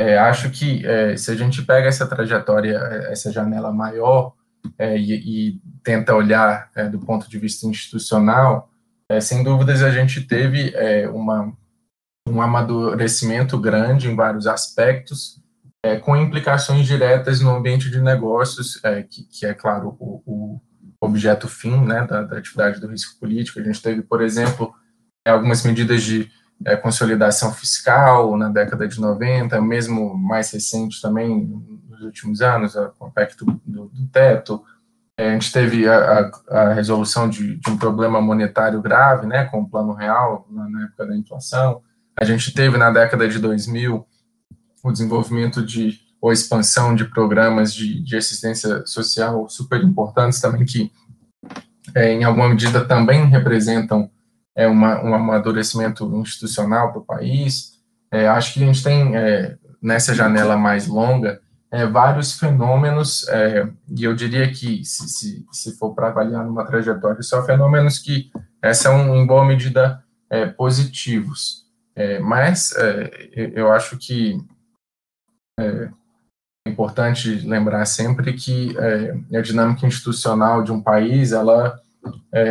[0.00, 2.76] É, acho que é, se a gente pega essa trajetória,
[3.10, 4.34] essa janela maior,
[4.78, 8.70] é, e, e, tenta olhar é, do ponto de vista institucional,
[9.08, 11.52] é, sem dúvidas a gente teve é, uma,
[12.28, 15.39] um amadurecimento grande em vários aspectos,
[15.82, 20.60] é, com implicações diretas no ambiente de negócios, é, que, que, é, claro, o, o
[21.00, 23.58] objeto fim né, da, da, atividade do risco político.
[23.58, 24.74] A gente teve, por exemplo,
[25.26, 26.30] algumas medidas de
[26.82, 31.48] consolidação fiscal na década de 90, mesmo mais recente também,
[31.88, 34.62] nos últimos anos, com o pacto do, do teto.
[35.20, 39.44] É, a gente teve a, a, a resolução de, de, um problema monetário grave, né,
[39.44, 41.82] com o plano real na, na, época da inflação.
[42.18, 44.06] A gente teve na década de 2000
[44.82, 50.92] o desenvolvimento de ou expansão de programas de, de assistência social super importantes também que
[51.94, 54.10] é, em alguma medida também representam
[54.54, 57.80] é, uma, um amadurecimento institucional para o país.
[58.12, 61.40] É, acho que a gente tem é, nessa janela mais longa
[61.70, 66.66] é, vários fenômenos, é, e eu diria que, se, se, se for para avaliar numa
[66.66, 68.30] trajetória, são fenômenos que
[68.74, 70.02] são, em boa medida,
[70.56, 71.64] positivos.
[72.22, 72.74] Mas
[73.54, 74.36] eu acho que
[75.60, 78.74] é importante lembrar sempre que
[79.34, 81.78] a dinâmica institucional de um país, ela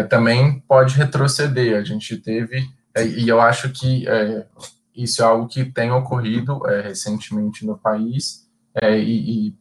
[0.10, 1.80] também pode retroceder.
[1.80, 2.68] A gente teve,
[3.18, 4.06] e eu acho que
[4.96, 8.50] isso é algo que tem ocorrido recentemente no país,
[8.82, 9.56] é, e, e,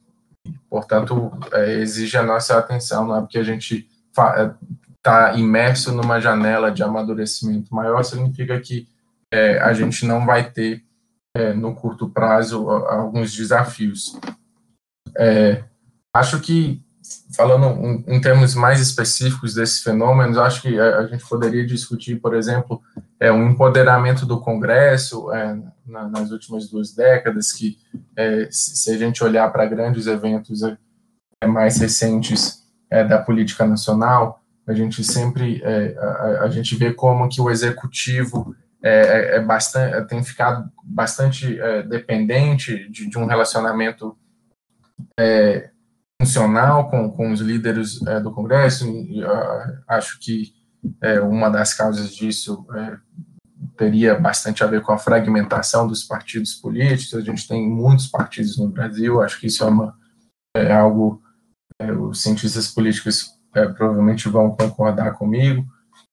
[0.69, 6.19] portanto, é, exige a nossa atenção, não é porque a gente está é, imerso numa
[6.19, 8.87] janela de amadurecimento maior, significa que
[9.31, 10.83] é, a gente não vai ter,
[11.39, 14.19] é, no curto prazo, alguns desafios.
[15.17, 15.63] É,
[16.13, 16.83] acho que
[17.35, 22.81] falando em termos mais específicos desses fenômenos, acho que a, gente poderia discutir, por exemplo,
[23.19, 27.77] é, um empoderamento do Congresso é, na, nas últimas duas décadas, que
[28.15, 30.77] é, se a gente olhar para grandes eventos é,
[31.41, 32.59] é mais recentes
[33.07, 39.35] da política nacional, a gente sempre a, a, gente vê como que o executivo é,
[39.35, 44.17] é bastante tem ficado bastante dependente de, de, um relacionamento
[46.21, 48.87] funcional com, com os líderes é, do Congresso.
[48.87, 50.53] E, uh, acho que
[51.01, 52.97] é, uma das causas disso é,
[53.77, 57.13] teria bastante a ver com a fragmentação dos partidos políticos.
[57.13, 59.21] A gente tem muitos partidos no Brasil.
[59.21, 59.95] Acho que isso é, uma,
[60.55, 61.21] é algo
[61.81, 65.65] é, os cientistas políticos é, provavelmente vão concordar comigo.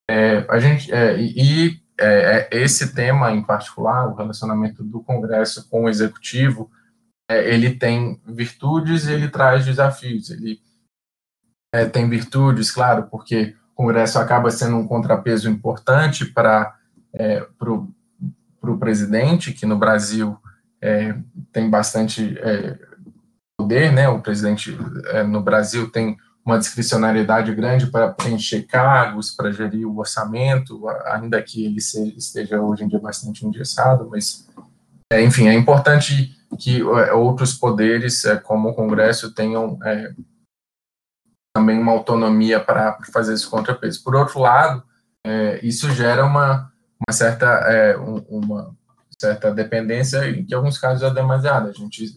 [0.09, 5.69] É, a gente, é, e é, é, esse tema em particular, o relacionamento do Congresso
[5.69, 6.71] com o Executivo,
[7.29, 10.31] é, ele tem virtudes e ele traz desafios.
[10.31, 10.61] Ele
[11.93, 16.75] tem virtudes, claro, porque o Congresso acaba sendo um contrapeso importante para
[17.61, 20.39] o presidente, que no Brasil
[21.53, 22.35] tem bastante
[23.59, 24.09] poder, né?
[24.09, 24.75] O presidente
[25.29, 31.65] no Brasil tem uma discricionariedade grande para preencher cargos, para gerir o orçamento, ainda que
[31.65, 34.49] ele esteja hoje em dia bastante engessado, mas,
[35.13, 40.15] é, enfim, é importante que é, outros poderes, é, como o Congresso, tenham é,
[41.53, 44.05] também uma autonomia para fazer esse contrapeso.
[44.05, 44.85] Por outro lado,
[45.27, 48.73] é, isso gera uma, uma certa é, uma
[49.21, 51.71] certa dependência, em que em alguns casos é demasiada.
[51.71, 52.17] A gente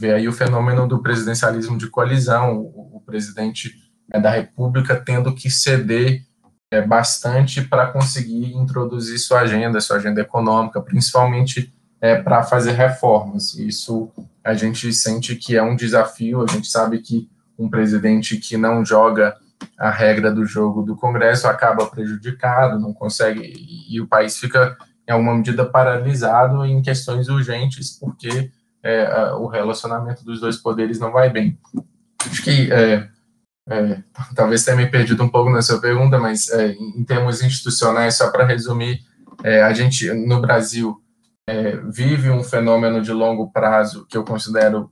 [0.00, 3.74] vê aí o fenômeno do presidencialismo de coalizão, o presidente
[4.12, 6.22] é, da República tendo que ceder
[6.70, 13.54] é, bastante para conseguir introduzir sua agenda, sua agenda econômica, principalmente é, para fazer reformas.
[13.54, 14.10] Isso
[14.42, 18.84] a gente sente que é um desafio, a gente sabe que um presidente que não
[18.84, 19.36] joga
[19.76, 23.52] a regra do jogo do Congresso acaba prejudicado, não consegue,
[23.88, 28.50] e, o país fica, em alguma medida, paralisado em questões urgentes, porque
[28.82, 31.58] é, o relacionamento dos dois poderes não vai bem.
[32.26, 33.08] Acho que é,
[33.68, 34.02] é,
[34.34, 38.30] talvez tenha me perdido um pouco na sua pergunta, mas é, em termos institucionais, só
[38.30, 39.00] para resumir,
[39.42, 41.00] é, a gente no Brasil
[41.48, 44.90] é, vive um fenômeno de longo prazo que eu considero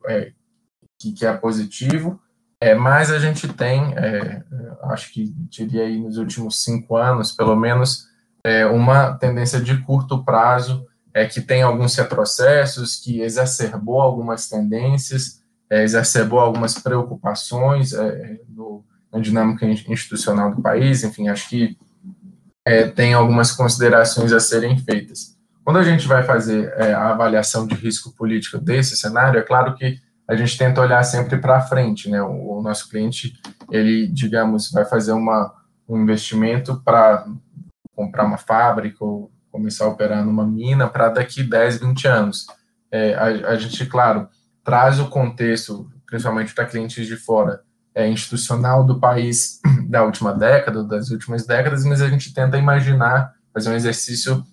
[0.99, 2.21] que, que, é positivo,
[2.81, 3.95] mas a gente tem,
[4.85, 8.09] acho que diria aí nos últimos cinco anos, pelo menos,
[8.73, 10.85] uma tendência de curto prazo
[11.19, 15.38] é, que tem alguns retrocessos, que exacerbou algumas tendências,
[15.71, 21.77] é, exacerbou algumas preocupações é, no, na dinâmica institucional do país, enfim, acho que
[22.67, 25.37] é, tem algumas considerações a serem feitas.
[25.65, 29.75] Quando a gente vai fazer é, a avaliação de risco político desse cenário, é claro
[29.75, 32.23] que a gente tenta olhar sempre para frente, né?
[32.23, 33.33] O, o, nosso cliente,
[33.71, 35.55] ele, digamos, vai fazer uma,
[35.89, 37.27] um investimento para
[37.95, 42.47] comprar uma fábrica ou começar a operar numa mina para daqui 10, 20 anos.
[42.91, 44.29] É, a, a, gente, claro,
[44.69, 47.63] traz o contexto, principalmente para clientes de fora,
[47.95, 53.33] é, institucional do país da última década, das últimas décadas, mas a gente tenta imaginar,
[53.51, 54.45] fazer um exercício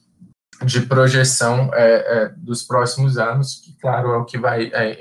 [0.63, 4.99] de projeção é, é, dos próximos anos, que, claro, é o que vai é,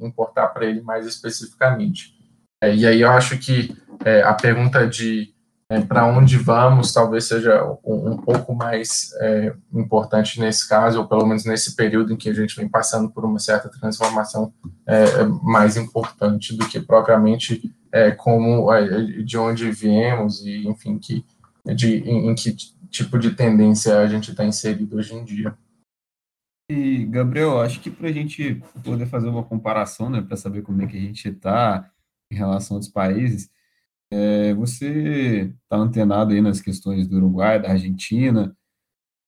[0.00, 2.16] importar para ele mais especificamente.
[2.60, 3.72] É, e aí eu acho que
[4.04, 5.32] é, a pergunta de
[5.68, 11.08] é, para onde vamos talvez seja um, um pouco mais é, importante nesse caso, ou
[11.08, 14.52] pelo menos nesse período em que a gente vem passando por uma certa transformação
[14.86, 20.98] é, é mais importante do que propriamente é, como é, de onde viemos e enfim
[20.98, 21.24] que
[21.74, 22.54] de em, em que
[22.88, 25.56] tipo de tendência a gente está inserido hoje em dia.
[26.70, 30.82] E Gabriel, acho que para a gente poder fazer uma comparação, né, para saber como
[30.82, 31.90] é que a gente está
[32.30, 33.50] em relação aos países,
[34.10, 38.56] é, você está antenado aí nas questões do Uruguai, da Argentina,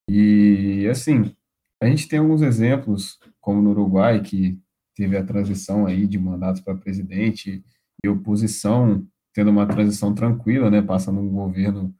[0.08, 1.34] e assim,
[1.82, 4.58] a gente tem alguns exemplos, como no Uruguai, que
[4.96, 7.62] teve a transição aí de mandatos para presidente
[8.02, 11.94] e oposição tendo uma transição tranquila, né, passando um governo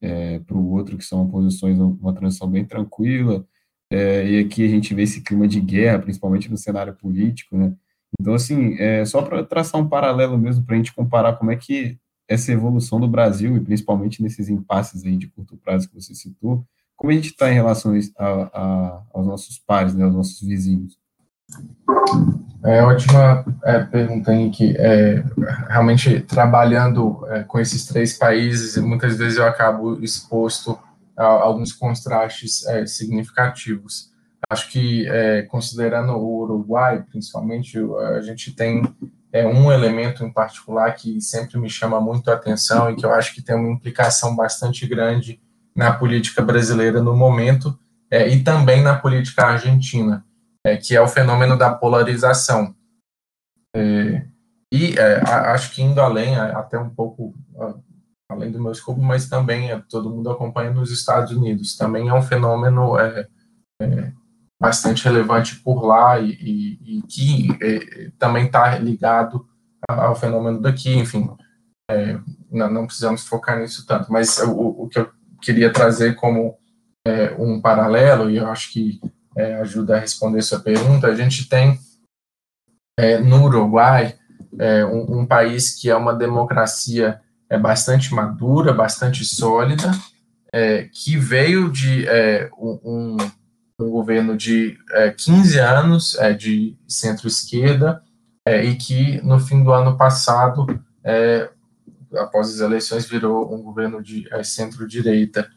[0.00, 3.46] é, para o outro, que são oposições, uma transição bem tranquila,
[3.90, 7.74] é, e aqui a gente vê esse clima de guerra, principalmente no cenário político, né,
[8.20, 11.56] então, assim, é, só para traçar um paralelo mesmo, para a gente comparar como é
[11.56, 16.14] que essa evolução do Brasil, e principalmente nesses impasses aí de curto prazo que você
[16.14, 16.64] citou,
[16.96, 20.98] como a gente está em relação a, a, aos nossos pares, né, aos nossos vizinhos?
[22.64, 24.74] É ótima é, pergunta, Henrique.
[24.76, 25.24] É,
[25.68, 30.76] realmente, trabalhando é, com esses três países, muitas vezes eu acabo exposto
[31.16, 34.10] a, a alguns contrastes é, significativos.
[34.50, 37.78] Acho que, é, considerando o Uruguai, principalmente,
[38.16, 38.82] a gente tem
[39.32, 43.12] é, um elemento em particular que sempre me chama muito a atenção e que eu
[43.12, 45.40] acho que tem uma implicação bastante grande
[45.76, 47.78] na política brasileira no momento
[48.10, 50.24] é, e também na política argentina,
[50.64, 52.74] é, que é o fenômeno da polarização.
[53.76, 54.26] É,
[54.72, 55.20] e é,
[55.52, 57.34] acho que indo além, até um pouco
[58.30, 62.14] além do meu escopo, mas também é, todo mundo acompanha nos Estados Unidos, também é
[62.14, 63.28] um fenômeno é,
[64.60, 69.46] bastante relevante por lá e, e, e que é, também está ligado
[69.88, 71.30] ao fenômeno daqui, enfim,
[71.90, 72.18] é,
[72.50, 76.56] não, não, precisamos focar nisso tanto, mas o, o que eu queria trazer como
[77.06, 79.00] é, um paralelo, e eu acho que
[79.36, 81.78] é, ajuda a responder sua pergunta, a gente tem
[82.98, 84.16] é, no Uruguai
[84.90, 89.92] um, um, país que é uma democracia é bastante madura, bastante sólida,
[90.92, 92.06] que veio de
[92.58, 93.16] um,
[93.78, 98.02] um, governo de é, 15 anos é, de centro-esquerda
[98.46, 100.66] é, e que no fim do ano passado,
[101.04, 101.50] é,
[102.16, 105.48] após as eleições, virou um governo de centro-direita,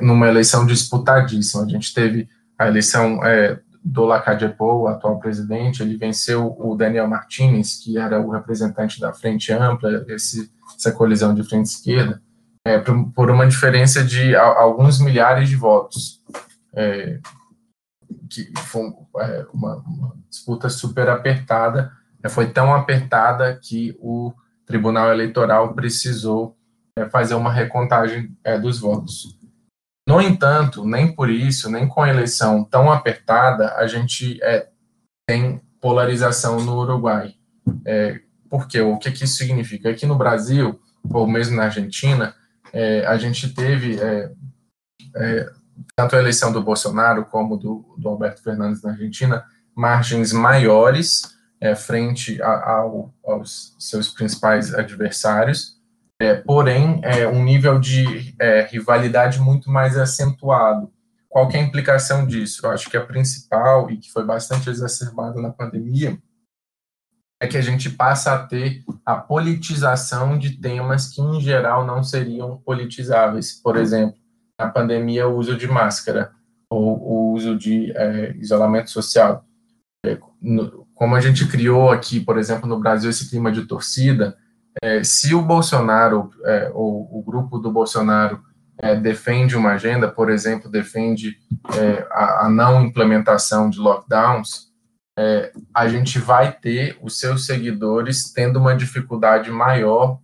[0.00, 1.64] numa eleição disputadíssima.
[1.64, 3.20] A gente teve a eleição
[3.84, 9.12] do Lacadepo, o atual presidente, ele venceu o Daniel Martinez, que era o representante da
[9.12, 12.22] Frente Ampla, esse, essa colisão de frente esquerda,
[12.64, 16.20] é, por, por, uma diferença de a, alguns milhares de votos.
[18.32, 24.32] Que foi é, uma, uma, disputa super apertada, é, foi tão apertada que o
[24.64, 26.56] Tribunal Eleitoral precisou
[26.96, 29.38] é, fazer uma recontagem é, dos votos.
[30.08, 34.68] No entanto, nem por isso, nem com a eleição tão apertada, a gente é,
[35.28, 37.34] tem polarização no Uruguai.
[37.84, 38.18] É,
[38.48, 38.80] por quê?
[38.80, 39.90] O que, que isso significa?
[39.90, 40.80] Aqui no Brasil,
[41.10, 42.34] ou mesmo na Argentina,
[42.72, 43.98] é, a gente teve
[45.96, 49.44] tanto a eleição do Bolsonaro como do, do Alberto Fernandes na Argentina,
[49.74, 51.22] margens maiores
[51.60, 55.80] é, frente a, ao, aos seus principais adversários,
[56.20, 60.92] é, porém, é, um nível de é, rivalidade muito mais acentuado.
[61.28, 62.66] Qual é a implicação disso?
[62.66, 66.18] Eu acho que a principal, e que foi bastante exacerbada na pandemia,
[67.40, 72.02] é que a gente passa a ter a politização de temas que, em geral, não
[72.04, 73.60] seriam politizáveis.
[73.60, 74.16] Por exemplo,
[74.62, 76.32] na pandemia, o uso de máscara
[76.70, 79.44] ou o uso de é, isolamento social.
[80.04, 80.18] É,
[80.94, 84.36] como a gente criou aqui, por exemplo, no Brasil, esse clima de torcida,
[84.80, 88.40] é, se o Bolsonaro é, ou o grupo do Bolsonaro
[88.78, 91.36] é, defende uma agenda, por exemplo, defende
[91.76, 94.72] é, a, a, não implementação de lockdowns,
[95.74, 100.18] a gente vai ter os seus seguidores tendo uma dificuldade maior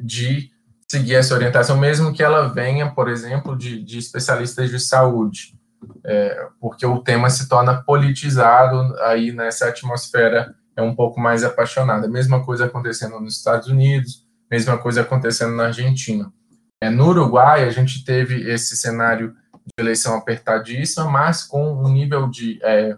[0.00, 0.52] de
[0.90, 5.54] seguir essa orientação, mesmo que ela venha, por exemplo, de, de especialistas de saúde,
[6.60, 12.08] porque o tema se torna politizado aí nessa atmosfera é um pouco mais apaixonada.
[12.08, 16.32] Mesma coisa acontecendo nos Estados Unidos, mesma coisa acontecendo na Argentina.
[16.80, 22.28] É, no Uruguai, a gente teve esse cenário de eleição apertadíssima, mas com um nível
[22.28, 22.96] de é,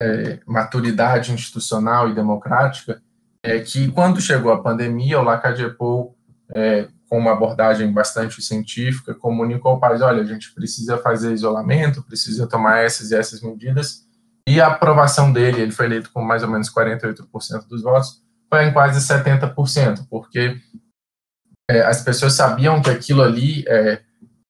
[0.00, 3.02] é, maturidade institucional e democrática
[3.42, 6.16] é, que, quando chegou a pandemia, o Lacadepou,
[6.54, 12.02] é, com uma abordagem bastante científica, comunicou ao país, olha, a gente precisa fazer isolamento,
[12.02, 14.04] precisa tomar essas e essas medidas,
[14.48, 18.66] e a aprovação dele, ele foi eleito com mais ou menos 48% dos votos, foi
[18.66, 20.56] em quase 70%, porque
[21.68, 24.00] é, as pessoas sabiam que aquilo ali é,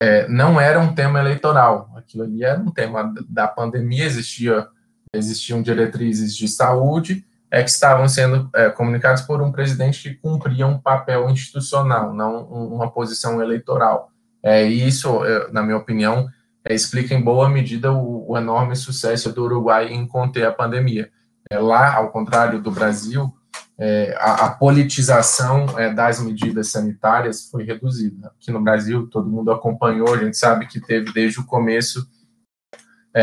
[0.03, 4.67] é, não era um tema eleitoral, aquilo ali era um tema da pandemia, existia,
[5.13, 7.25] existiam diretrizes de saúde
[7.55, 12.43] é, que estavam sendo é, comunicadas por um presidente que cumpria um papel institucional, não
[12.43, 14.11] uma posição eleitoral.
[14.43, 16.27] É, isso, é, na minha opinião,
[16.69, 21.09] é, explica em boa medida o, o, enorme sucesso do Uruguai em conter a pandemia.
[21.49, 23.33] É, lá, ao contrário do Brasil,
[23.79, 28.33] é, a, a, politização é, das medidas sanitárias foi reduzida.
[28.37, 32.05] Aqui no Brasil, todo mundo acompanhou, a gente sabe que teve desde o começo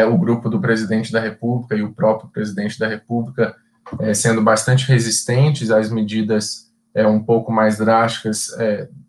[0.09, 3.53] o grupo do presidente da República e o próprio presidente da República
[3.99, 8.49] é, sendo bastante resistentes às medidas é, um pouco mais drásticas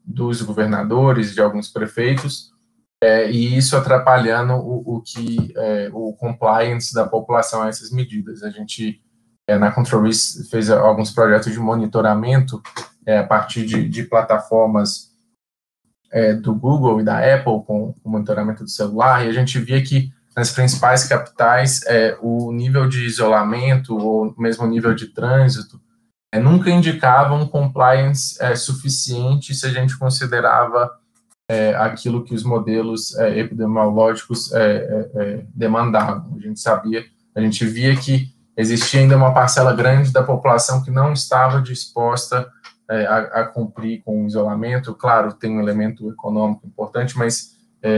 [0.05, 2.53] dos governadores, de alguns prefeitos,
[3.03, 8.45] é, e isso atrapalhando o, o que é, o compliance da população a essas medidas.
[8.45, 9.03] A gente
[9.45, 10.05] é, na Control
[10.49, 12.62] fez alguns projetos de monitoramento
[13.05, 15.11] é, a partir de, de plataformas
[16.12, 19.83] é, do Google e da Apple com o monitoramento do celular e a gente via
[19.83, 25.80] que nas principais capitais é, o nível de isolamento ou mesmo nível de trânsito
[26.41, 30.91] nunca indicava um compliance suficiente se a gente considerava
[31.53, 36.35] é, aquilo que os modelos é, epidemiológicos é, é, é, demandavam.
[36.37, 37.05] A gente sabia,
[37.35, 42.49] a gente via que existia ainda uma parcela grande da população que não estava disposta
[42.91, 44.95] é, a, a, cumprir com o isolamento.
[44.95, 47.53] Claro, tem um elemento econômico importante, mas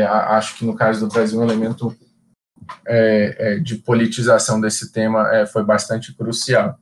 [0.08, 1.94] a, acho que no caso do Brasil, um elemento
[3.62, 6.78] de politização desse tema foi bastante crucial.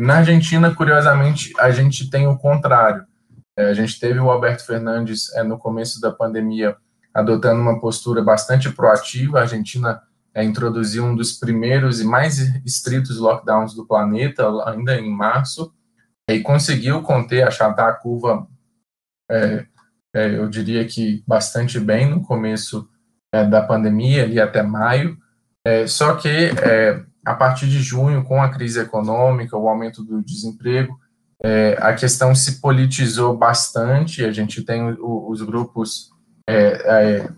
[0.00, 3.04] Na Argentina, curiosamente, a gente tem o contrário.
[3.54, 6.74] É, a gente teve o Alberto Fernandes é, no começo da pandemia
[7.12, 9.38] adotando uma postura bastante proativa.
[9.38, 10.00] A Argentina
[10.34, 15.70] é, introduziu um dos primeiros e mais estritos lockdowns do planeta, ainda em março,
[16.30, 18.46] e conseguiu conter, achatar a curva,
[19.30, 19.66] é,
[20.14, 22.88] é, eu diria que bastante bem no começo
[23.34, 25.18] é, da pandemia, ali até maio.
[25.86, 26.50] Só que
[27.24, 30.98] a partir de junho, com a crise econômica, o aumento do desemprego,
[31.42, 34.24] é, a questão se politizou bastante.
[34.24, 36.10] A gente tem o, os grupos,
[36.48, 37.28] é, é,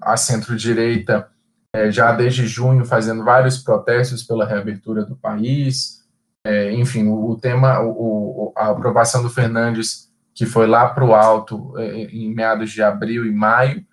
[0.00, 1.28] a centro-direita,
[1.74, 6.04] é, já desde junho, fazendo vários protestos pela reabertura do país.
[6.44, 11.14] É, enfim, o, o tema, o, a aprovação do Fernandes, que foi lá para o
[11.14, 13.84] alto é, em meados de abril e maio,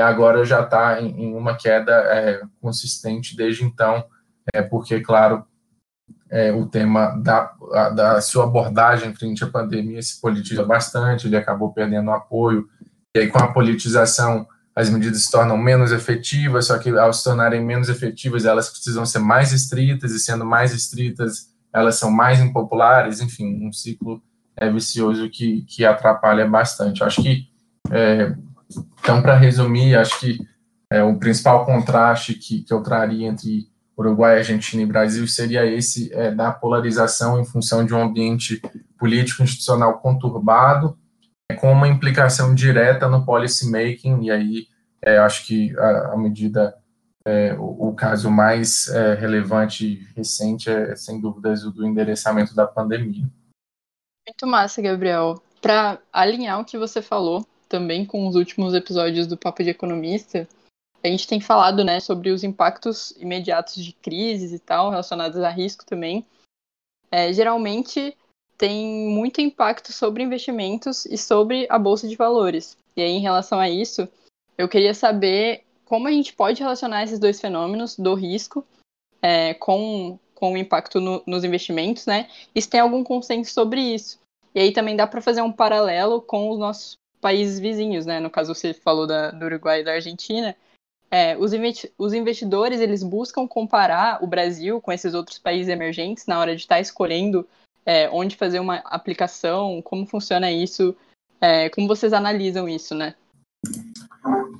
[0.00, 4.04] agora já está em, em, uma queda consistente desde então
[4.52, 5.44] é porque, claro,
[6.30, 7.52] é, o tema da,
[7.94, 12.66] da sua abordagem frente à pandemia se politiza bastante, ele acabou perdendo apoio,
[13.14, 17.22] e aí com a politização as medidas se tornam menos efetivas, só que ao se
[17.22, 22.40] tornarem menos efetivas, elas precisam ser mais estritas, e sendo mais estritas, elas são mais
[22.40, 24.22] impopulares, enfim, um ciclo
[24.56, 27.04] é, vicioso que, que atrapalha bastante.
[27.04, 27.48] Acho que,
[27.90, 28.34] é,
[29.00, 30.38] então, para resumir, acho que
[30.90, 33.66] é, o principal contraste que, que eu traria entre
[33.96, 38.60] Uruguai, Argentina e Brasil seria esse é, da polarização em função de um ambiente
[38.98, 40.98] político institucional conturbado,
[41.50, 44.66] é, com uma implicação direta no policy making, e aí
[45.04, 46.76] é, acho que a, a medida,
[47.26, 52.54] é, o, o, caso mais é, relevante e recente é, sem dúvidas, o do endereçamento
[52.54, 53.24] da pandemia.
[54.26, 55.42] Muito massa, Gabriel.
[55.60, 60.46] Para alinhar o que você falou, também com os últimos episódios do Papo de Economista,
[61.02, 65.48] a gente tem falado né, sobre os impactos imediatos de crises e tal, relacionados a
[65.48, 66.24] risco também.
[67.10, 68.14] É, geralmente
[68.58, 72.76] tem muito impacto sobre investimentos e sobre a bolsa de valores.
[72.94, 74.06] E aí, em relação a isso,
[74.58, 78.64] eu queria saber como a gente pode relacionar esses dois fenômenos do risco
[79.22, 82.28] é, com, com o impacto no, nos investimentos, né?
[82.54, 84.20] E se tem algum consenso sobre isso.
[84.54, 88.18] E aí também dá para fazer um paralelo com os nossos países vizinhos, né?
[88.18, 90.54] No caso, você falou da, do Uruguai e da Argentina.
[91.08, 91.52] É, os,
[91.96, 96.62] os, investidores eles buscam comparar o Brasil com esses outros países emergentes na hora de
[96.62, 97.46] estar tá escolhendo
[97.84, 100.96] é, onde fazer uma aplicação, como funciona isso,
[101.40, 103.14] é, como vocês analisam isso, né?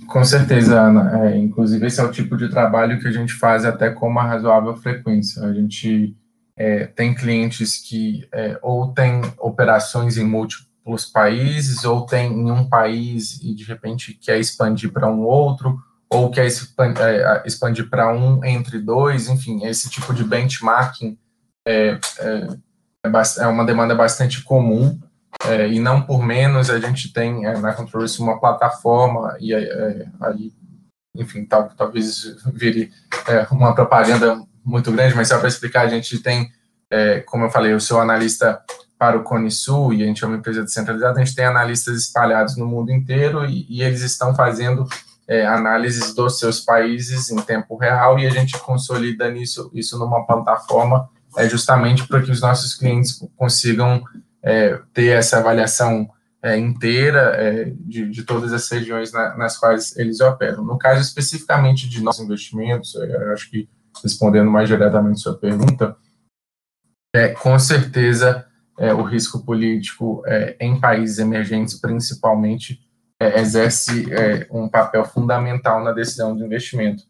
[0.07, 1.27] Com certeza, Ana.
[1.27, 4.23] É, inclusive, esse é o tipo de trabalho que a gente faz até com uma
[4.23, 5.43] razoável frequência.
[5.43, 6.15] A gente
[6.57, 10.72] é, tem clientes que é, ou têm operações em múltiplos
[11.07, 15.81] países, ou tem em um país e de repente quer expandir para um outro,
[16.13, 21.17] ou quer é, expandir para um entre dois, enfim, esse tipo de benchmarking
[21.67, 22.49] é, é,
[23.07, 25.01] é, é uma demanda bastante comum,
[25.47, 30.53] é, e não por menos a gente tem é, na Controllers uma plataforma, e aí,
[31.17, 32.91] enfim, tal, talvez vire
[33.51, 36.51] uma propaganda muito grande, mas só para explicar, a gente tem,
[37.27, 38.63] como eu falei, eu sou analista
[39.03, 41.97] para o Cone Sul, e a gente é uma empresa descentralizada, a gente tem analistas
[41.97, 44.87] espalhados no mundo inteiro, e, e eles estão fazendo
[45.27, 50.25] é, análises dos seus países em tempo real e a gente consolida nisso, isso numa
[50.25, 54.05] plataforma é, justamente para que os nossos clientes consigam
[54.41, 56.09] é, ter essa avaliação
[56.41, 60.63] é, inteira é, de, de, todas as regiões na, nas quais eles operam.
[60.63, 62.95] No caso especificamente de nossos investimentos,
[63.33, 63.69] acho que
[64.01, 65.97] respondendo mais diretamente sua pergunta,
[67.13, 68.47] é, com certeza
[68.79, 70.23] o risco político
[70.59, 72.81] em países emergentes, principalmente,
[73.23, 77.05] é, exerce é, um papel fundamental na decisão de investimento.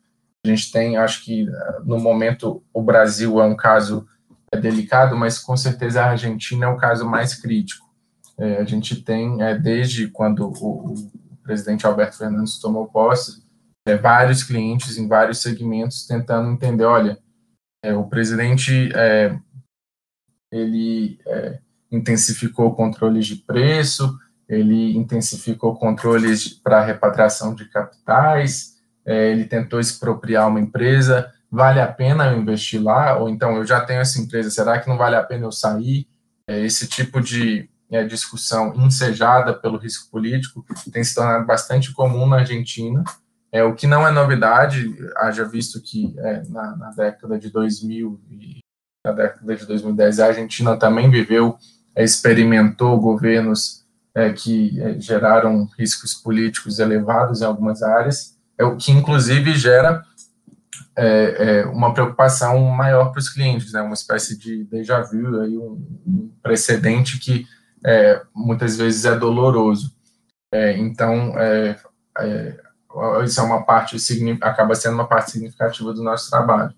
[0.45, 1.47] A gente tem, acho que
[1.85, 4.07] no momento o Brasil é um caso
[4.53, 7.87] é, delicado, mas com certeza a Argentina é o caso mais crítico.
[8.39, 10.95] É, a gente tem, é, desde quando o, o,
[11.43, 13.43] presidente Alberto Fernandes tomou posse,
[13.87, 17.19] é, vários clientes em vários segmentos tentando entender, olha,
[17.97, 18.93] o presidente
[20.53, 21.19] ele
[21.91, 24.17] intensificou controles de preço,
[24.49, 28.73] ele intensificou controles para repatriação de capitais,
[29.05, 33.17] é, ele tentou expropriar uma empresa, vale a pena eu investir lá?
[33.19, 36.07] Ou então, eu já tenho essa empresa, será que não vale a pena eu sair?
[36.47, 42.27] É, esse tipo de é, discussão ensejada pelo risco político tem se tornado bastante comum
[42.27, 43.05] na Argentina,
[43.53, 48.19] é, o que não é novidade, haja visto que é, na, na, década de 2000
[48.31, 48.62] e
[49.05, 51.57] na década de 2010 a Argentina também viveu,
[51.95, 53.85] é, experimentou governos
[54.15, 60.03] é, que é, geraram riscos políticos elevados em algumas áreas, é o que inclusive gera
[60.95, 65.57] é, é uma preocupação maior para os clientes, né, uma espécie de déjà vu, aí
[65.57, 67.47] um, precedente que
[67.85, 69.93] é, muitas vezes é doloroso.
[70.77, 71.33] Então,
[73.25, 73.97] isso é uma parte,
[74.43, 76.75] acaba sendo uma parte significativa do nosso trabalho.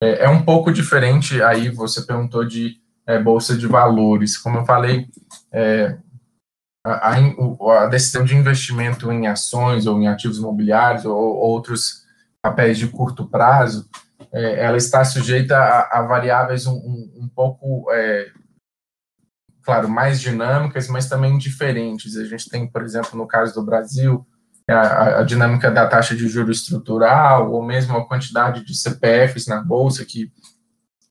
[0.00, 2.80] É, um pouco diferente, aí você perguntou de
[3.24, 4.36] bolsa de valores.
[4.36, 5.08] Como eu falei,
[5.50, 5.98] é,
[6.84, 12.06] a, a, decisão de investimento em ações ou em ativos imobiliários ou outros
[12.40, 13.88] papéis de curto prazo,
[14.32, 18.30] é, ela está sujeita a, a variáveis um, um, um pouco, é,
[19.62, 22.16] claro, mais dinâmicas, mas também diferentes.
[22.16, 24.26] A gente tem, por exemplo, no caso do Brasil,
[24.72, 29.62] a, a, dinâmica da taxa de juros estrutural, ou mesmo a quantidade de CPFs na
[29.62, 30.30] Bolsa, que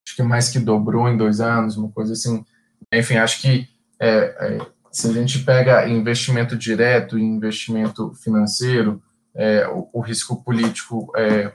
[0.06, 2.46] acho que mais que dobrou em dois anos, uma coisa assim.
[2.94, 3.68] Enfim, acho que
[4.00, 9.02] é, é, se a gente pega investimento direto e investimento financeiro,
[9.36, 11.52] é, o, o, risco político é,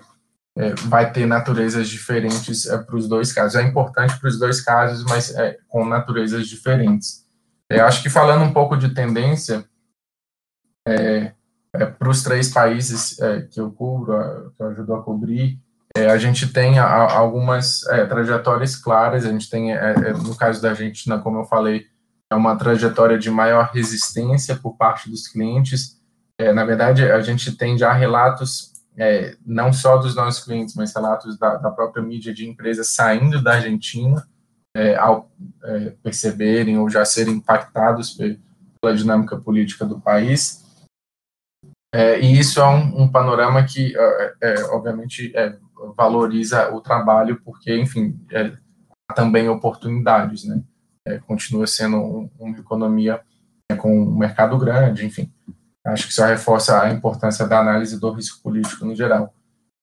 [0.57, 3.57] é, vai ter naturezas diferentes é, para os dois casos.
[3.57, 5.35] É importante para os dois casos, mas
[5.69, 7.25] com naturezas diferentes.
[7.71, 9.65] Eu acho que falando um pouco de tendência,
[11.73, 13.17] para os três países
[13.51, 15.59] que eu cubro, que eu ajudo a cobrir,
[15.95, 20.35] é, a gente tem a, algumas é, trajetórias claras, a gente tem, é, é, no
[20.35, 21.87] caso da Argentina, como eu falei,
[22.31, 26.01] é uma trajetória de maior resistência por parte dos clientes.
[26.39, 30.95] É, na verdade, a gente tem já relatos, é, não só dos nossos clientes, mas
[30.95, 34.27] relatos da, da própria mídia de empresas saindo da Argentina,
[34.99, 35.31] ao
[36.03, 38.17] perceberem ou já serem impactados
[38.81, 40.62] pela dinâmica política do país.
[41.95, 43.95] E isso é um, um panorama que,
[44.71, 45.57] obviamente, é,
[45.97, 48.53] valoriza o trabalho, porque, enfim, é,
[49.09, 50.63] há também oportunidades, né?
[51.07, 53.21] É, continua sendo um, uma economia
[53.71, 55.33] é, com um mercado grande, enfim.
[55.85, 59.35] Acho que só reforça a importância da análise do risco político no geral.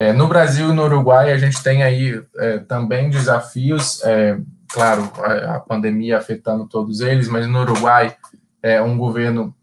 [0.01, 4.39] É, no Brasil e no Uruguai, a gente tem aí é, também desafios, é,
[4.69, 8.15] claro, a, a, pandemia afetando todos eles, mas no Uruguai
[8.63, 9.53] é um governo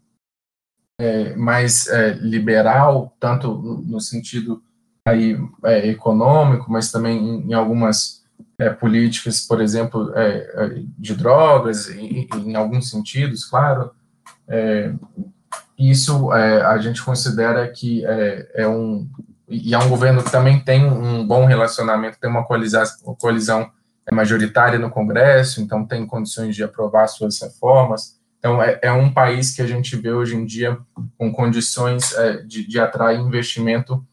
[1.35, 1.87] mais
[2.21, 3.53] liberal, tanto
[3.85, 4.63] no, sentido
[5.07, 8.23] aí, é, econômico, mas também em, em algumas
[8.59, 13.91] é, políticas, por exemplo, é, é de drogas, em, em, alguns sentidos, claro.
[14.47, 14.93] É,
[15.77, 19.07] isso é, a gente considera que é, um
[19.49, 23.71] e é um governo que também tem um bom relacionamento, tem uma coalizão
[24.11, 28.16] majoritária no Congresso, então tem condições de aprovar suas reformas.
[28.39, 30.77] Então, é, é um país que a gente vê hoje em dia
[31.17, 34.05] com condições é, de, de atrair investimento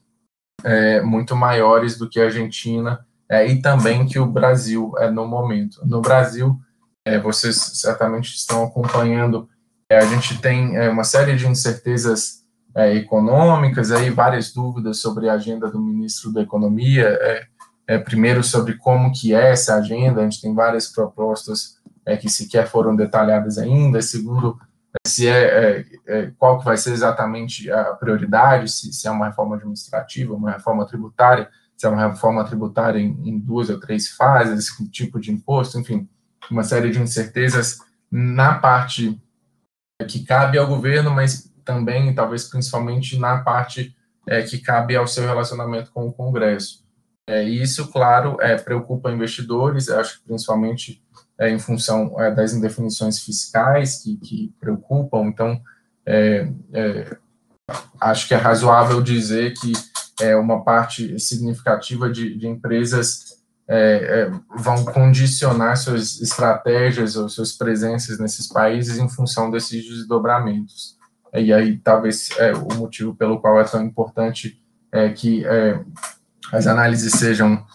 [0.64, 5.27] é, muito maiores do que a Argentina é, e também que o Brasil é no
[5.27, 5.81] momento.
[5.85, 6.59] No Brasil,
[7.05, 9.49] é, vocês certamente estão acompanhando,
[9.91, 12.43] é, a gente tem uma série de incertezas
[12.93, 17.16] econômicas, aí várias dúvidas sobre a agenda do ministro da Economia,
[18.05, 21.79] primeiro sobre como que é essa agenda, a gente tem várias propostas
[22.17, 24.59] que sequer foram detalhadas ainda, segundo
[25.07, 29.27] se é, é, é, qual que vai ser exatamente a prioridade, se, se, é uma
[29.27, 34.09] reforma administrativa, uma reforma tributária, se é uma reforma tributária em, em, duas ou três
[34.09, 36.09] fases, que tipo de imposto, enfim,
[36.51, 37.79] uma série de incertezas
[38.11, 39.21] na parte
[40.09, 43.97] que cabe ao governo, mas também, talvez principalmente, na parte
[44.27, 46.85] é, que cabe ao seu relacionamento com o Congresso.
[47.27, 51.03] É, isso, claro, é, preocupa investidores, acho que principalmente
[51.39, 55.26] é, em função é, das indefinições fiscais que, que preocupam.
[55.26, 55.61] Então,
[56.07, 57.16] é, é
[58.01, 59.72] acho que é razoável dizer que
[60.20, 68.18] é, uma parte significativa de, de empresas é, vão condicionar suas estratégias ou suas presenças
[68.18, 70.99] nesses países em função desses desdobramentos.
[71.32, 74.62] E aí, talvez, é o motivo pelo qual é tão importante
[74.93, 75.45] é, que
[76.53, 77.66] as análises sejam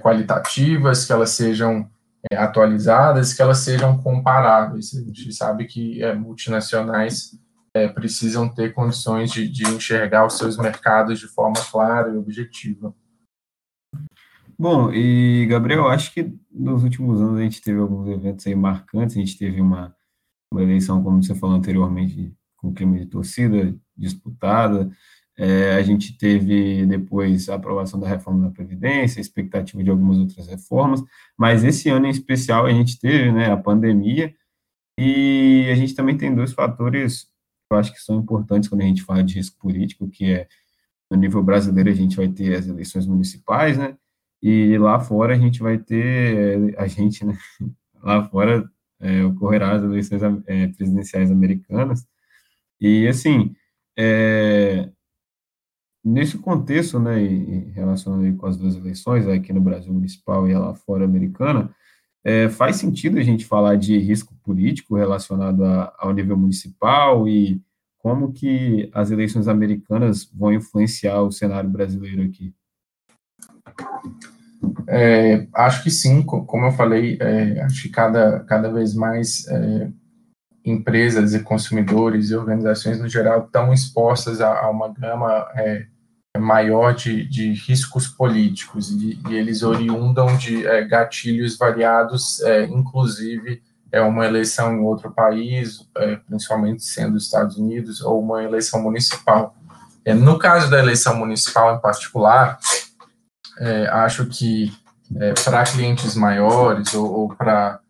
[0.00, 1.90] qualitativas, que elas sejam
[2.30, 4.94] é, atualizadas, que elas sejam comparáveis.
[4.94, 7.38] A gente sabe que é, multinacionais
[7.74, 12.94] é, precisam ter condições de, de enxergar os seus mercados de forma clara e objetiva.
[14.58, 19.16] Bom, e Gabriel, acho que nos últimos anos a gente teve alguns eventos aí marcantes,
[19.16, 19.94] a gente teve uma,
[20.52, 24.90] uma eleição, como você falou anteriormente, com clima de torcida disputada,
[25.38, 30.18] é, a gente teve depois a aprovação da reforma da Previdência, a expectativa de algumas
[30.18, 31.02] outras reformas,
[31.38, 34.34] mas esse ano em especial a gente teve né, a pandemia,
[34.98, 38.84] e a gente também tem dois fatores que eu acho que são importantes quando a
[38.84, 40.48] gente fala de risco político, que é,
[41.10, 43.96] no nível brasileiro, a gente vai ter as eleições municipais, né,
[44.42, 47.38] e lá fora a gente vai ter, a gente, né,
[48.02, 48.68] lá fora
[49.00, 52.06] é, ocorrerá as eleições é, presidenciais americanas,
[52.80, 53.54] e assim,
[53.98, 54.90] é,
[56.04, 57.16] Nesse contexto, né,
[57.74, 61.70] relacionado com as duas eleições, aqui no Brasil municipal e lá fora americana,
[62.24, 67.60] é, faz sentido a gente falar de risco político relacionado a, ao nível municipal e
[67.98, 72.52] como que as eleições americanas vão influenciar o cenário brasileiro aqui?
[74.88, 79.90] É, acho que sim, como eu falei, é, acho que cada, cada vez mais é,
[80.64, 85.86] empresas e consumidores e organizações no geral estão expostas a, a uma gama é,
[86.38, 93.62] maior de, de riscos políticos e, e, eles oriundam de é, gatilhos variados, é, inclusive
[93.90, 98.80] é uma eleição em outro país, é, principalmente sendo os Estados Unidos, ou uma eleição
[98.80, 99.54] municipal.
[100.02, 102.58] É, no caso da eleição municipal em particular,
[103.58, 104.72] é, acho que
[105.44, 107.81] para clientes maiores ou, ou para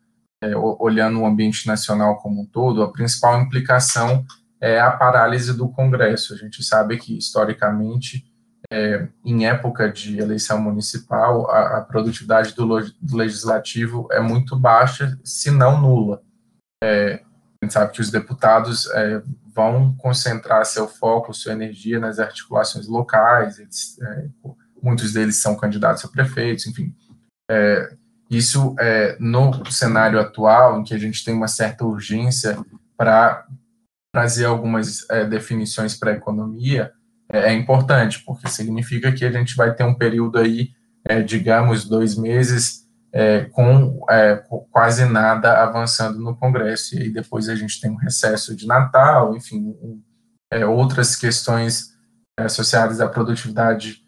[0.55, 4.25] olhando o ambiente nacional como um todo, a principal implicação
[4.59, 6.33] é a parálise do Congresso.
[6.33, 8.25] A gente sabe que historicamente
[8.71, 12.65] é, em época de eleição municipal, a, a produtividade do,
[13.01, 16.21] do, legislativo é muito baixa, se não nula.
[16.83, 17.21] É,
[17.61, 19.21] a gente sabe que os deputados é,
[19.53, 24.27] vão concentrar seu foco, sua energia nas articulações locais, eles, é,
[24.81, 26.95] muitos deles são candidatos a prefeitos, enfim.
[27.49, 27.95] É,
[28.37, 32.57] isso, é, no cenário atual, em que a gente tem uma certa urgência
[32.97, 33.45] para
[34.13, 36.91] trazer algumas definições para a economia,
[37.33, 40.69] é, é importante, porque significa que a gente vai ter um período aí,
[41.07, 47.49] é, digamos, dois meses, é, com, é, quase nada avançando no Congresso, e aí depois
[47.49, 50.01] a gente tem um recesso de Natal, enfim, um,
[50.51, 51.93] é, outras questões
[52.39, 54.01] é, associadas à produtividade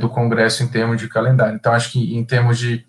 [0.00, 1.56] do Congresso em termos de calendário.
[1.56, 2.86] Então, acho que em termos de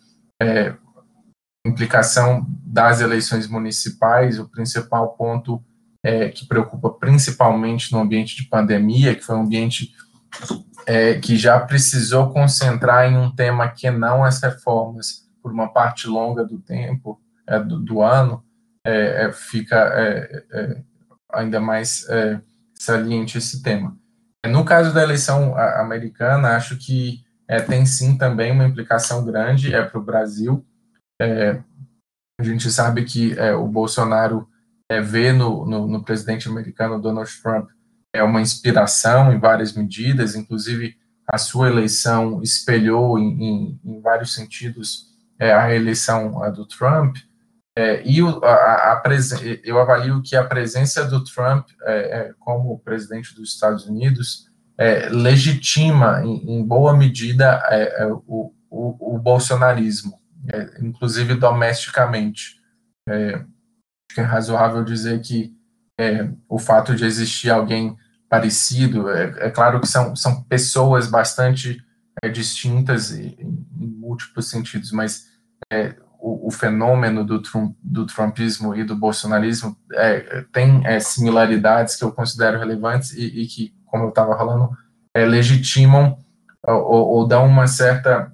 [1.65, 5.63] implicação das eleições municipais, o principal ponto
[6.03, 9.93] é, que preocupa principalmente no ambiente de pandemia, que foi um ambiente
[10.85, 16.07] é, que já precisou concentrar em um tema que não as reformas por uma parte
[16.07, 18.43] longa do tempo, é, do, do, ano,
[18.83, 20.81] é, é fica é,
[21.31, 22.05] ainda mais
[22.73, 23.95] saliente esse tema.
[24.45, 27.23] No caso da eleição americana, acho que
[27.67, 30.65] tem sim também uma implicação grande é para o Brasil.
[32.39, 34.47] A gente sabe que o Bolsonaro
[34.91, 37.69] é, vê no, no, no, presidente americano Donald Trump
[38.13, 40.95] é uma inspiração em várias medidas, inclusive
[41.25, 47.15] a sua eleição espelhou em, em, em vários sentidos é, a reeleição do Trump.
[47.75, 49.01] É, e o, a, a
[49.63, 54.45] eu avalio que a presença do Trump é, é, como presidente dos Estados Unidos
[54.77, 57.63] é, legitima, em, em, boa medida,
[58.27, 60.19] o, o, o, bolsonarismo,
[60.81, 62.59] inclusive domesticamente.
[63.07, 63.45] É, acho
[64.15, 65.55] que é razoável dizer que
[65.99, 67.95] é, o fato de existir alguém
[68.29, 71.83] parecido, é, é claro que são, são pessoas bastante
[72.23, 73.65] é, distintas em, em,
[73.99, 75.27] múltiplos sentidos, mas
[75.71, 81.95] é, o, o, fenômeno do, Trump, do trumpismo e do bolsonarismo é, tem é, similaridades
[81.95, 84.69] que eu considero relevantes e, e que, como eu estava falando,
[85.13, 86.17] legitimam
[86.65, 88.33] ou, ou dão uma certa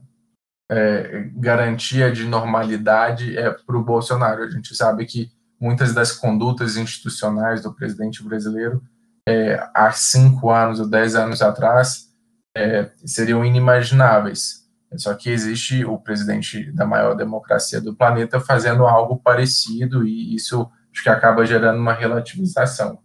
[1.36, 4.44] garantia de normalidade para o Bolsonaro.
[4.44, 8.82] A gente sabe que muitas das condutas institucionais do presidente brasileiro
[9.28, 12.08] é, há cinco anos ou dez anos atrás
[12.56, 14.66] é, seriam inimagináveis.
[14.96, 20.70] Só que existe o presidente da maior democracia do planeta fazendo algo parecido e isso
[20.94, 23.00] acho que acaba gerando uma relativização.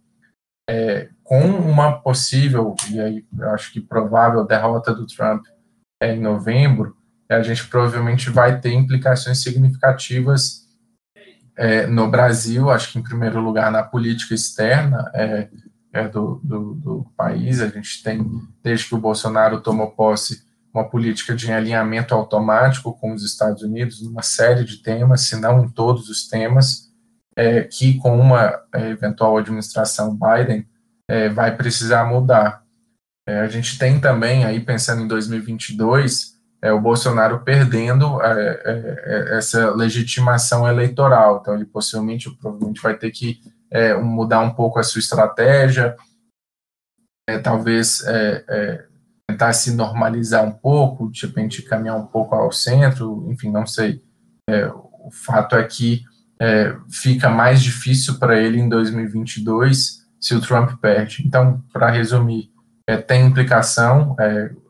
[0.69, 5.45] É, com uma possível, e aí acho que provável, derrota do Trump
[6.01, 6.95] é, em novembro,
[7.29, 10.63] a gente provavelmente vai ter implicações significativas
[11.55, 15.49] é, no Brasil, acho que em primeiro lugar na política externa é,
[15.91, 18.25] é do, do, do, país, a gente tem,
[18.63, 20.43] desde que o Bolsonaro tomou posse,
[20.73, 25.63] uma política de alinhamento automático com os Estados Unidos, numa série de temas, se não
[25.63, 26.91] em todos os temas,
[27.35, 30.67] é, que com uma é, eventual administração Biden
[31.07, 32.63] é, vai precisar mudar.
[33.25, 36.33] A gente tem também, aí pensando em 2022,
[36.63, 39.03] é, o Bolsonaro perdendo é, é,
[39.33, 41.39] é, essa legitimação eleitoral.
[41.41, 45.97] Então, ele possivelmente, provavelmente vai ter que é, mudar um pouco a sua estratégia,
[47.27, 48.01] é, talvez
[49.27, 54.01] tentar se normalizar um pouco, de repente caminhar um pouco ao centro, enfim, não sei.
[54.73, 56.03] o fato é que
[56.89, 61.23] fica mais difícil para ele em 2022 se o Trump perde.
[61.25, 62.51] Então, para resumir,
[63.07, 64.15] tem implicação,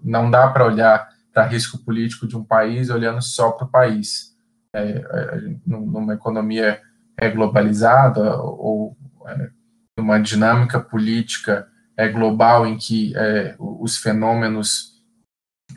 [0.03, 4.33] não dá para olhar para risco político de um país olhando só para o país.
[4.75, 6.81] É, é, numa economia
[7.17, 9.49] é, globalizada ou é,
[9.97, 14.93] numa dinâmica política é, global em que é, os fenômenos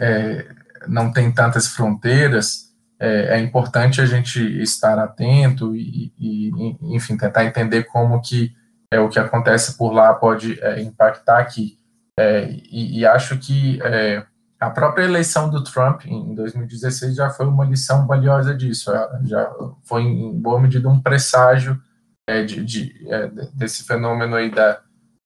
[0.01, 0.49] é,
[0.89, 2.67] não têm tantas fronteiras,
[2.99, 6.51] é, importante a gente estar atento e, e,
[6.95, 8.55] enfim, tentar entender como que
[8.91, 11.79] é, o que acontece por lá pode impactar aqui.
[12.19, 13.79] E, e, acho que
[14.59, 18.91] a própria eleição do Trump em 2016 já foi uma lição valiosa disso,
[19.25, 19.53] já
[19.85, 21.81] foi em boa medida um presságio
[22.27, 24.81] é, de, de, é, desse fenômeno aí da,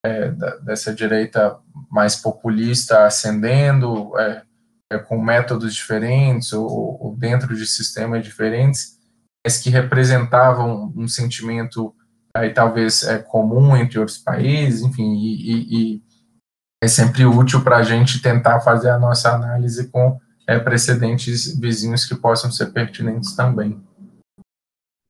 [0.04, 1.58] é, da, dessa direita
[1.90, 4.42] mais populista ascendendo, é,
[4.92, 6.68] é, com métodos diferentes ou,
[7.00, 8.98] ou, dentro de sistemas diferentes,
[9.44, 11.94] mas que representavam um sentimento
[12.34, 16.02] aí talvez é, comum entre outros países, enfim, e, e, e
[16.82, 22.06] é sempre útil para a gente tentar fazer a nossa análise com é, precedentes vizinhos
[22.06, 23.80] que possam ser pertinentes também.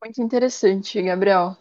[0.02, 1.56] Muito interessante, Gabriel.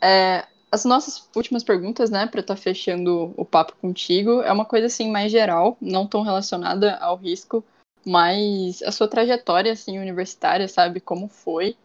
[0.00, 4.64] É, as nossas últimas perguntas, né, para estar tá fechando o papo contigo, é uma
[4.64, 7.64] coisa assim mais geral, não tão relacionada ao risco,
[8.06, 11.76] mas a sua trajetória assim universitária, sabe, como foi,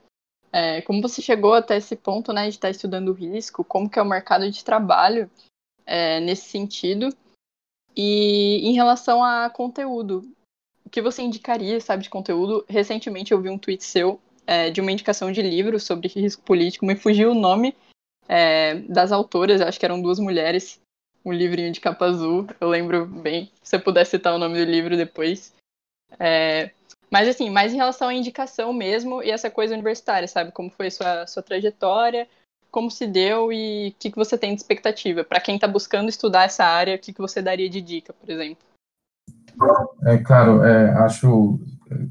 [0.51, 3.99] é, como você chegou até esse ponto, né, de estar tá estudando risco, como que
[3.99, 5.29] é o mercado de trabalho
[5.85, 7.09] é, nesse sentido,
[7.97, 10.23] e em relação a conteúdo,
[10.85, 12.63] o que você indicaria, sabe, de conteúdo?
[12.69, 16.85] Recentemente eu vi um tweet seu é, de uma indicação de livro sobre risco político,
[16.85, 17.75] me fugiu o nome,
[18.29, 20.79] é, das autoras, acho que eram duas mulheres,
[21.25, 23.51] um livrinho de capa azul, eu lembro bem.
[23.61, 25.53] Se você puder citar o nome do livro depois.
[26.19, 26.71] É,
[27.09, 30.51] mas assim, mais em relação à indicação mesmo e essa coisa universitária, sabe?
[30.51, 32.29] Como foi sua, sua trajetória,
[32.71, 35.23] como se deu e o que, que você tem de expectativa?
[35.23, 38.29] Para quem está buscando estudar essa área, o que, que você daria de dica, por
[38.29, 38.65] exemplo?
[40.05, 41.59] É claro, é, acho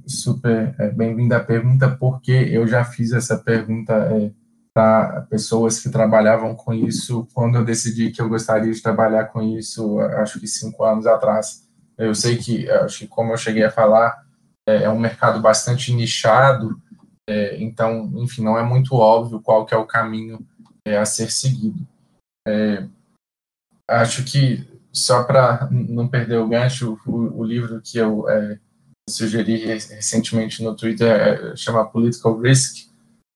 [0.07, 4.31] super é, bem-vinda a pergunta, porque eu já fiz essa pergunta é,
[4.75, 9.43] para pessoas que trabalhavam com isso quando eu decidi que eu gostaria de trabalhar com
[9.43, 11.67] isso, acho que cinco anos atrás.
[11.97, 14.27] Eu sei que, acho que como eu cheguei a falar,
[14.67, 16.81] é, é um mercado bastante nichado,
[17.29, 20.47] é, então, enfim, não é muito óbvio qual que é o caminho
[20.87, 21.87] é, a ser seguido.
[22.47, 22.87] É,
[23.89, 28.59] acho que, só para não perder o gancho, o, o livro que eu é,
[29.11, 32.87] sugeri recentemente no Twitter é, chama Political Risk,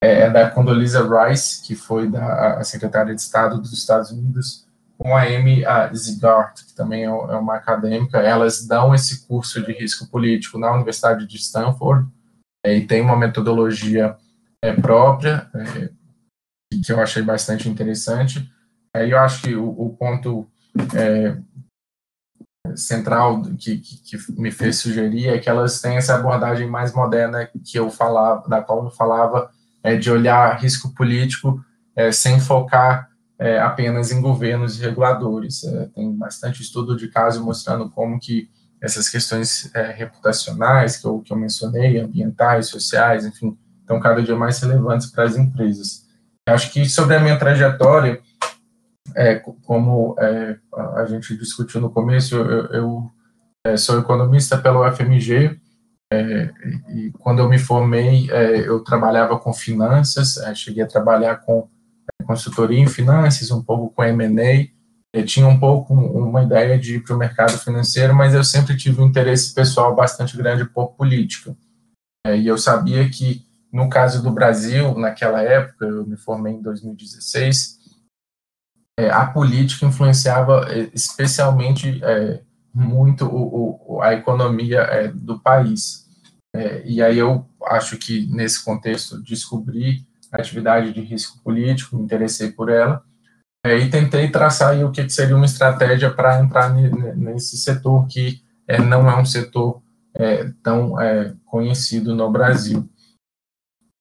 [0.03, 4.67] é, é da Condoleezza Rice, que foi da secretária de Estado dos Estados Unidos,
[4.97, 5.65] com a Amy
[5.95, 8.19] Zigart, que também é, uma acadêmica.
[8.19, 12.09] Elas dão esse curso de risco político na Universidade de Stanford
[12.67, 14.17] e tem uma metodologia
[14.63, 15.91] é, própria, é,
[16.85, 18.51] que eu achei bastante interessante.
[18.95, 20.47] Aí eu acho que o, o ponto
[20.95, 21.37] é,
[22.77, 27.49] central que, que, que, me fez sugerir é que elas têm essa abordagem mais moderna
[27.65, 29.51] que eu falava, da qual eu falava
[29.83, 31.65] é, de olhar risco político
[31.97, 33.09] é, sem focar
[33.39, 35.65] é, apenas em governos e reguladores.
[35.65, 38.51] É, tem bastante estudo de caso mostrando como que
[38.83, 44.37] essas questões é, reputacionais que eu, que eu mencionei, ambientais, sociais, enfim, estão cada dia
[44.37, 46.07] mais relevantes para as empresas.
[46.49, 48.21] Acho que sobre a minha trajetória,
[49.15, 50.57] é, como é,
[50.97, 53.11] a gente discutiu no começo, eu, eu
[53.67, 55.61] é, sou economista pelo FMG,
[56.13, 56.51] é,
[56.89, 61.69] e quando eu me formei, é, eu trabalhava com finanças, cheguei a trabalhar com
[62.27, 64.69] consultoria em finanças, um pouco com M&A,
[65.13, 68.77] eu tinha um pouco uma ideia de ir para o mercado financeiro, mas eu sempre
[68.77, 71.57] tive um interesse pessoal bastante grande por política.
[72.27, 76.63] É, e eu sabia que, no caso do Brasil, naquela época, eu me formei em
[76.63, 77.81] 2016,
[78.99, 82.01] é, a política influenciava especialmente
[82.73, 86.09] muito o, o, a economia é, do país.
[86.55, 92.03] É, e aí eu acho que, nesse contexto, descobri a atividade de risco político, me
[92.03, 93.03] interessei por ela,
[93.65, 98.43] é, e tentei traçar aí o que seria uma estratégia para entrar nesse setor que
[98.67, 99.83] é, não é um setor
[100.15, 102.89] é, tão é, conhecido no Brasil.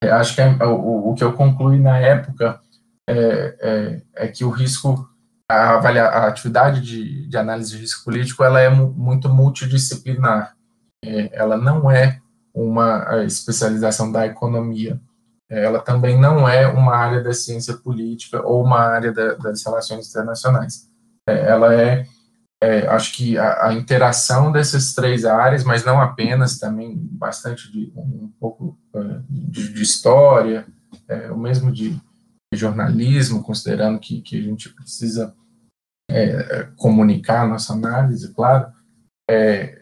[0.04, 2.62] acho que o, o, que eu concluí na época
[3.08, 5.10] é, que o risco
[5.50, 10.56] a, a atividade de, de, análise de risco político ela é muito multidisciplinar.
[11.04, 12.20] É, ela não é
[12.54, 15.00] uma especialização da economia.
[15.50, 19.64] É, ela também não é uma área da ciência política ou uma área da, das
[19.66, 20.88] relações internacionais.
[21.28, 22.06] É, ela é,
[22.62, 27.92] é, acho que a, a, interação dessas três áreas, mas não apenas, também bastante de
[27.96, 30.68] um pouco é, de, de história,
[31.08, 32.00] é, o mesmo de
[32.54, 35.34] jornalismo, considerando que, que a gente precisa
[36.10, 38.72] é, comunicar a nossa análise, claro.
[39.30, 39.79] É,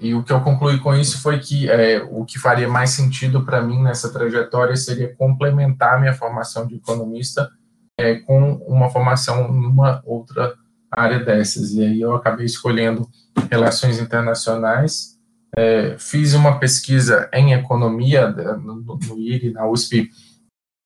[0.00, 3.44] e, o que eu concluí com isso foi que é, o que faria mais sentido
[3.44, 7.50] para mim nessa trajetória seria complementar minha formação de economista
[7.98, 10.54] é, com uma formação em uma outra
[10.90, 11.72] área dessas.
[11.72, 13.08] E aí eu acabei escolhendo
[13.50, 15.18] relações internacionais.
[15.56, 20.10] É, fiz uma pesquisa em economia no, no IRI, na USP,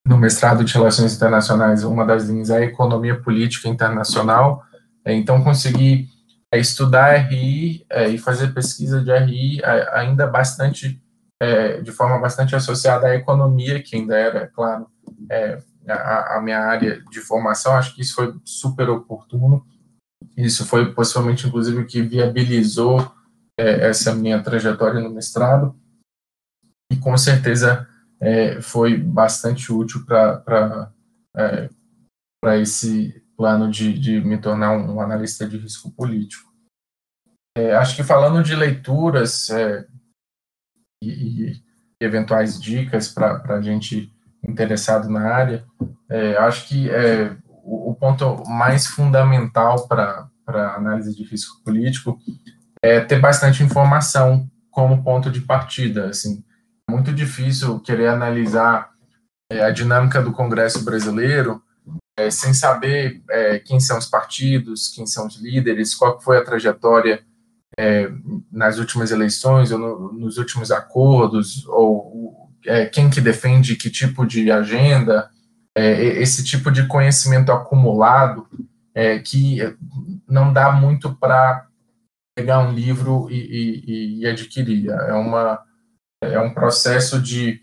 [0.08, 4.62] no mestrado de Relações Internacionais, uma das linhas é a Economia Política Internacional,
[5.04, 6.08] é, então consegui
[6.56, 11.02] estudar RI é, e fazer pesquisa de RI é, ainda bastante,
[11.40, 14.88] é, de forma bastante associada à economia, que ainda era, é claro,
[15.88, 19.66] a, a, minha área de formação, acho que isso foi super oportuno.
[20.36, 23.12] Isso foi possivelmente, inclusive, o que viabilizou
[23.58, 25.76] é, essa minha trajetória no mestrado.
[26.90, 27.86] E com certeza
[28.20, 30.92] é, foi bastante útil para
[31.36, 31.68] é,
[32.60, 36.52] esse plano de, de me tornar um, analista de risco político.
[37.56, 39.86] É, acho que falando de leituras é,
[41.02, 41.62] e, e,
[42.00, 44.12] eventuais dicas para a gente
[44.42, 45.64] interessado na área,
[46.10, 50.28] é, acho que é, o, o, ponto mais fundamental para
[50.74, 52.18] análise de risco político
[52.82, 56.08] é ter bastante informação como ponto de partida.
[56.08, 56.44] Assim,
[56.88, 58.90] é muito difícil querer analisar
[59.50, 61.62] é, a dinâmica do Congresso brasileiro
[62.18, 66.44] é, sem saber é, quem são os partidos, quem são os líderes, qual foi a
[66.44, 67.22] trajetória
[67.78, 68.10] é,
[68.50, 74.26] nas últimas eleições ou no, nos últimos acordos, ou é, quem que defende que tipo
[74.26, 75.30] de agenda,
[75.76, 78.46] é, esse tipo de conhecimento acumulado
[79.24, 79.58] que
[80.28, 81.68] não dá muito para
[82.34, 84.90] pegar um livro e, e, e, adquirir.
[84.90, 85.62] É, uma,
[86.20, 87.60] é um processo de,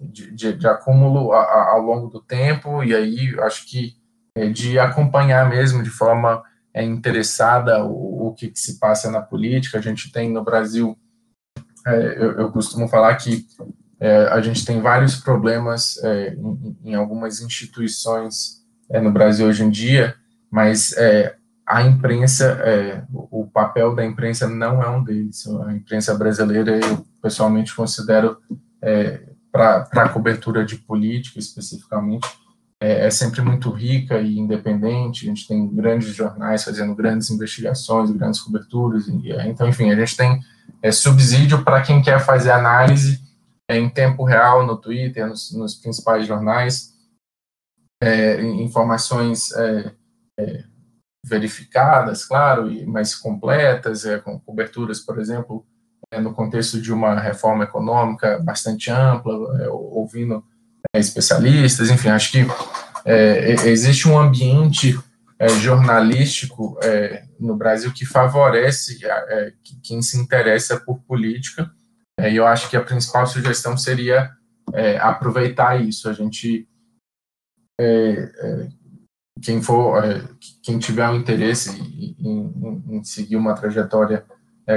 [0.00, 3.94] de, de, de, acúmulo a, a, ao longo do tempo, e aí acho que
[4.34, 6.42] é, de acompanhar mesmo de forma
[6.72, 9.78] é interessada o, o que, que, se passa na política.
[9.78, 10.96] A gente tem no Brasil,
[11.86, 13.44] é, eu, eu, costumo falar que
[13.98, 19.64] é, a gente tem vários problemas é, em, em, algumas instituições é, no Brasil hoje
[19.64, 20.14] em dia,
[20.50, 21.36] mas é,
[21.66, 25.46] a imprensa, é, o papel da imprensa não é um deles.
[25.66, 28.38] A imprensa brasileira, eu pessoalmente considero,
[29.52, 32.28] para a cobertura de política especificamente,
[32.82, 35.26] é, é, sempre muito rica e independente.
[35.26, 39.06] A gente tem grandes jornais fazendo grandes investigações, grandes coberturas.
[39.06, 40.40] E, é, então, enfim, a gente tem
[40.82, 43.20] é, subsídio para quem quer fazer análise
[43.68, 46.94] é, em tempo real no Twitter, nos, nos principais jornais,
[48.02, 49.94] é, informações é,
[51.26, 55.66] verificadas, claro, e mais completas, com coberturas, por exemplo,
[56.18, 59.32] no contexto de uma reforma econômica bastante ampla,
[59.70, 60.44] ouvindo
[60.92, 62.46] é, especialistas, enfim, acho que
[63.04, 64.98] é, existe um ambiente
[65.38, 69.52] é, jornalístico é, no Brasil que favorece é,
[69.82, 71.70] quem se interessa por política,
[72.20, 74.30] e eu acho que a principal sugestão seria
[75.00, 76.68] aproveitar isso, a gente
[79.42, 80.02] quem for,
[80.62, 84.26] quem tiver um interesse em, em, em seguir uma trajetória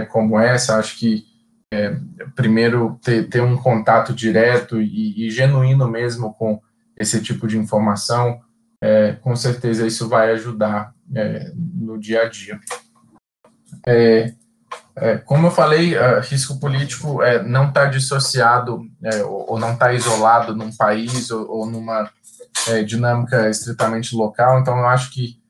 [0.01, 1.25] como essa, acho que
[1.73, 1.97] é,
[2.35, 6.61] primeiro ter, ter, um contato direto e, e, genuíno mesmo com
[6.95, 8.39] esse tipo de informação,
[8.81, 12.59] é, com certeza isso vai ajudar é, no dia a dia.
[13.87, 14.33] É,
[14.95, 18.85] é, como eu falei, risco político é, não está dissociado
[19.25, 22.09] ou, ou, não está isolado num país ou, ou numa
[22.85, 25.42] dinâmica estritamente local, então eu acho que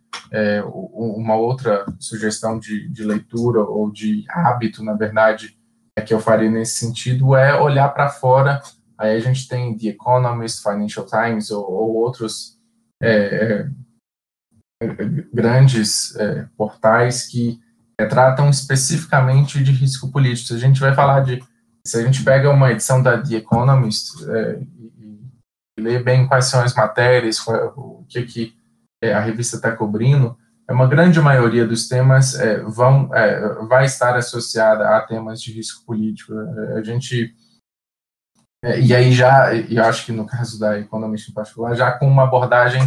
[0.65, 5.57] uma outra sugestão de, de leitura ou de hábito, na verdade,
[5.95, 8.61] é que eu faria nesse sentido é olhar para fora.
[8.97, 12.57] Aí a gente tem The Economist, Financial Times ou, ou outros
[13.01, 13.67] é,
[14.81, 14.87] é,
[15.33, 17.59] grandes é, portais que
[17.99, 20.47] é, tratam especificamente de risco político.
[20.47, 21.43] Se a gente vai falar de,
[21.85, 24.93] se a gente pega uma edição da The Economist é, e,
[25.77, 28.62] e lê bem quais são as matérias, o que que
[29.11, 30.37] a revista está cobrindo,
[30.67, 35.51] é uma grande maioria dos temas é, vão, é, vai estar associada a temas de
[35.51, 36.33] risco político.
[36.33, 37.35] É, a gente
[38.63, 42.07] é, e aí já, eu acho que no caso da economista em particular, já com
[42.07, 42.81] uma abordagem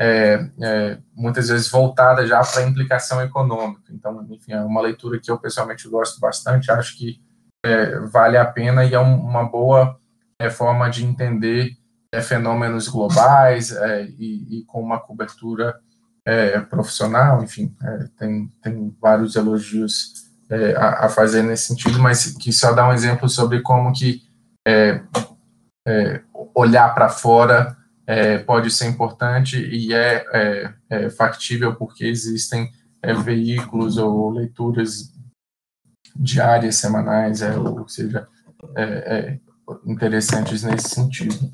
[0.00, 3.92] é, é, muitas vezes voltada já para a implicação econômica.
[3.92, 7.20] Então, enfim, é uma leitura que eu pessoalmente gosto bastante, acho que
[8.10, 9.96] vale a pena e é um, uma boa
[10.50, 11.70] forma de entender
[12.20, 13.70] fenômenos globais
[14.18, 15.74] e, e com uma cobertura
[16.24, 20.12] é, profissional, enfim, é, tem, tem vários elogios
[20.48, 24.22] é, a, a, fazer nesse sentido, mas que só dá um exemplo sobre como que
[24.66, 25.00] é,
[25.86, 26.22] é,
[26.54, 30.24] olhar para fora é, pode ser importante e é,
[31.16, 32.70] factível porque existem
[33.24, 35.12] veículos ou leituras
[36.14, 38.28] diárias, semanais, ou seja,
[39.86, 41.50] interessantes nesse sentido.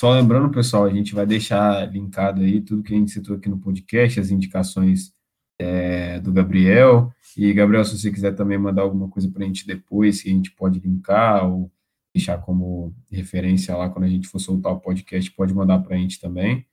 [0.00, 3.50] Só lembrando, pessoal, a gente vai deixar linkado aí tudo que a gente citou aqui
[3.50, 5.12] no podcast, as indicações
[5.58, 7.12] é, do Gabriel.
[7.36, 10.32] E, Gabriel, se você quiser também mandar alguma coisa para a gente depois, que a
[10.32, 11.70] gente pode linkar ou
[12.14, 15.98] deixar como referência lá quando a gente for soltar o podcast, pode mandar para a
[15.98, 16.64] gente também.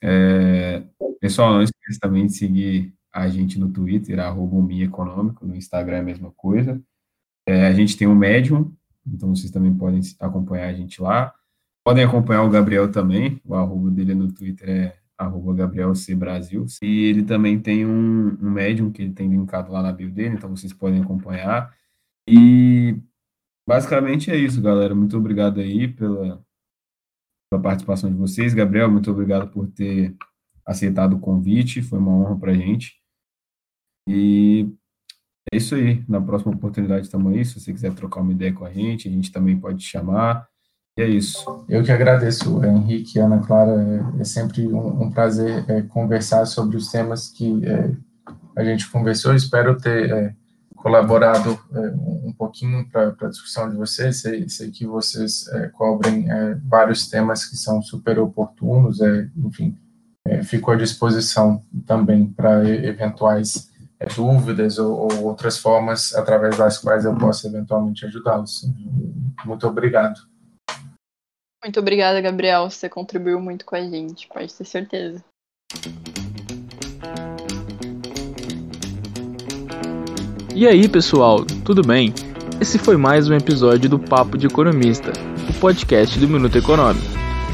[0.00, 0.84] É,
[1.20, 6.00] pessoal, não esqueça também de seguir a gente no Twitter, arroba Econômico, no Instagram é
[6.00, 6.80] a mesma coisa.
[7.48, 8.72] É, a gente tem um Medium,
[9.04, 11.34] então vocês também podem acompanhar a gente lá.
[11.84, 16.64] Podem acompanhar o Gabriel também, o arroba dele no Twitter é arroba Gabriel C Brasil.
[16.82, 20.34] E ele também tem um, um médium que ele tem linkado lá na bio dele,
[20.34, 21.74] então vocês podem acompanhar.
[22.26, 22.98] E
[23.68, 24.94] basicamente é isso, galera.
[24.94, 26.42] Muito obrigado aí pela,
[27.50, 28.54] pela participação de vocês.
[28.54, 30.16] Gabriel, muito obrigado por ter
[30.64, 32.98] aceitado o convite, foi uma honra pra gente.
[34.08, 34.68] E
[35.52, 36.02] é isso aí.
[36.08, 37.44] Na próxima oportunidade estamos aí.
[37.44, 40.48] Se você quiser trocar uma ideia com a gente, a gente também pode te chamar.
[40.96, 41.64] E é isso.
[41.68, 43.72] Eu que agradeço, Henrique e Ana Clara.
[44.16, 47.90] É, é sempre um, um prazer é, conversar sobre os temas que é,
[48.56, 49.34] a gente conversou.
[49.34, 50.34] Espero ter é,
[50.76, 51.80] colaborado é,
[52.24, 54.20] um pouquinho para a discussão de vocês.
[54.20, 56.26] Sei, sei que vocês cobrem
[56.64, 59.00] vários temas que são super oportunos.
[59.36, 59.76] enfim,
[60.44, 63.68] fico à disposição também para eventuais
[64.14, 68.70] dúvidas ou, ou outras formas através das quais eu possa eventualmente ajudá-los.
[69.44, 70.33] Muito obrigado.
[71.64, 72.68] Muito obrigada, Gabriel.
[72.68, 75.24] Você contribuiu muito com a gente, pode ter certeza.
[80.54, 82.12] E aí, pessoal, tudo bem?
[82.60, 85.10] Esse foi mais um episódio do Papo de Economista,
[85.48, 87.06] o podcast do Minuto Econômico.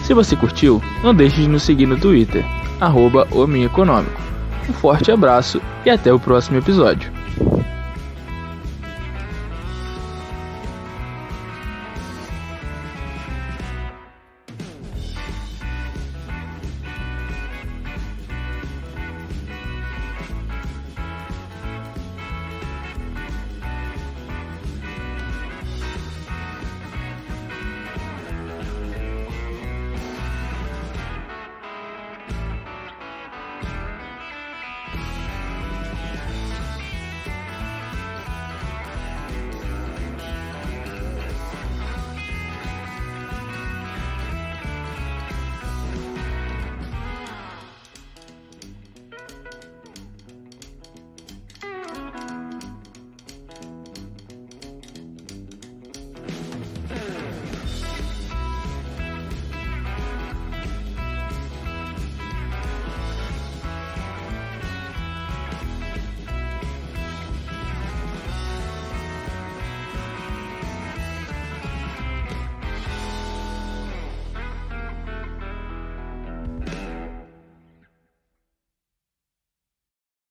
[0.04, 2.44] Se você curtiu, não deixe de nos seguir no Twitter,
[2.80, 7.19] arroba Um forte abraço e até o próximo episódio.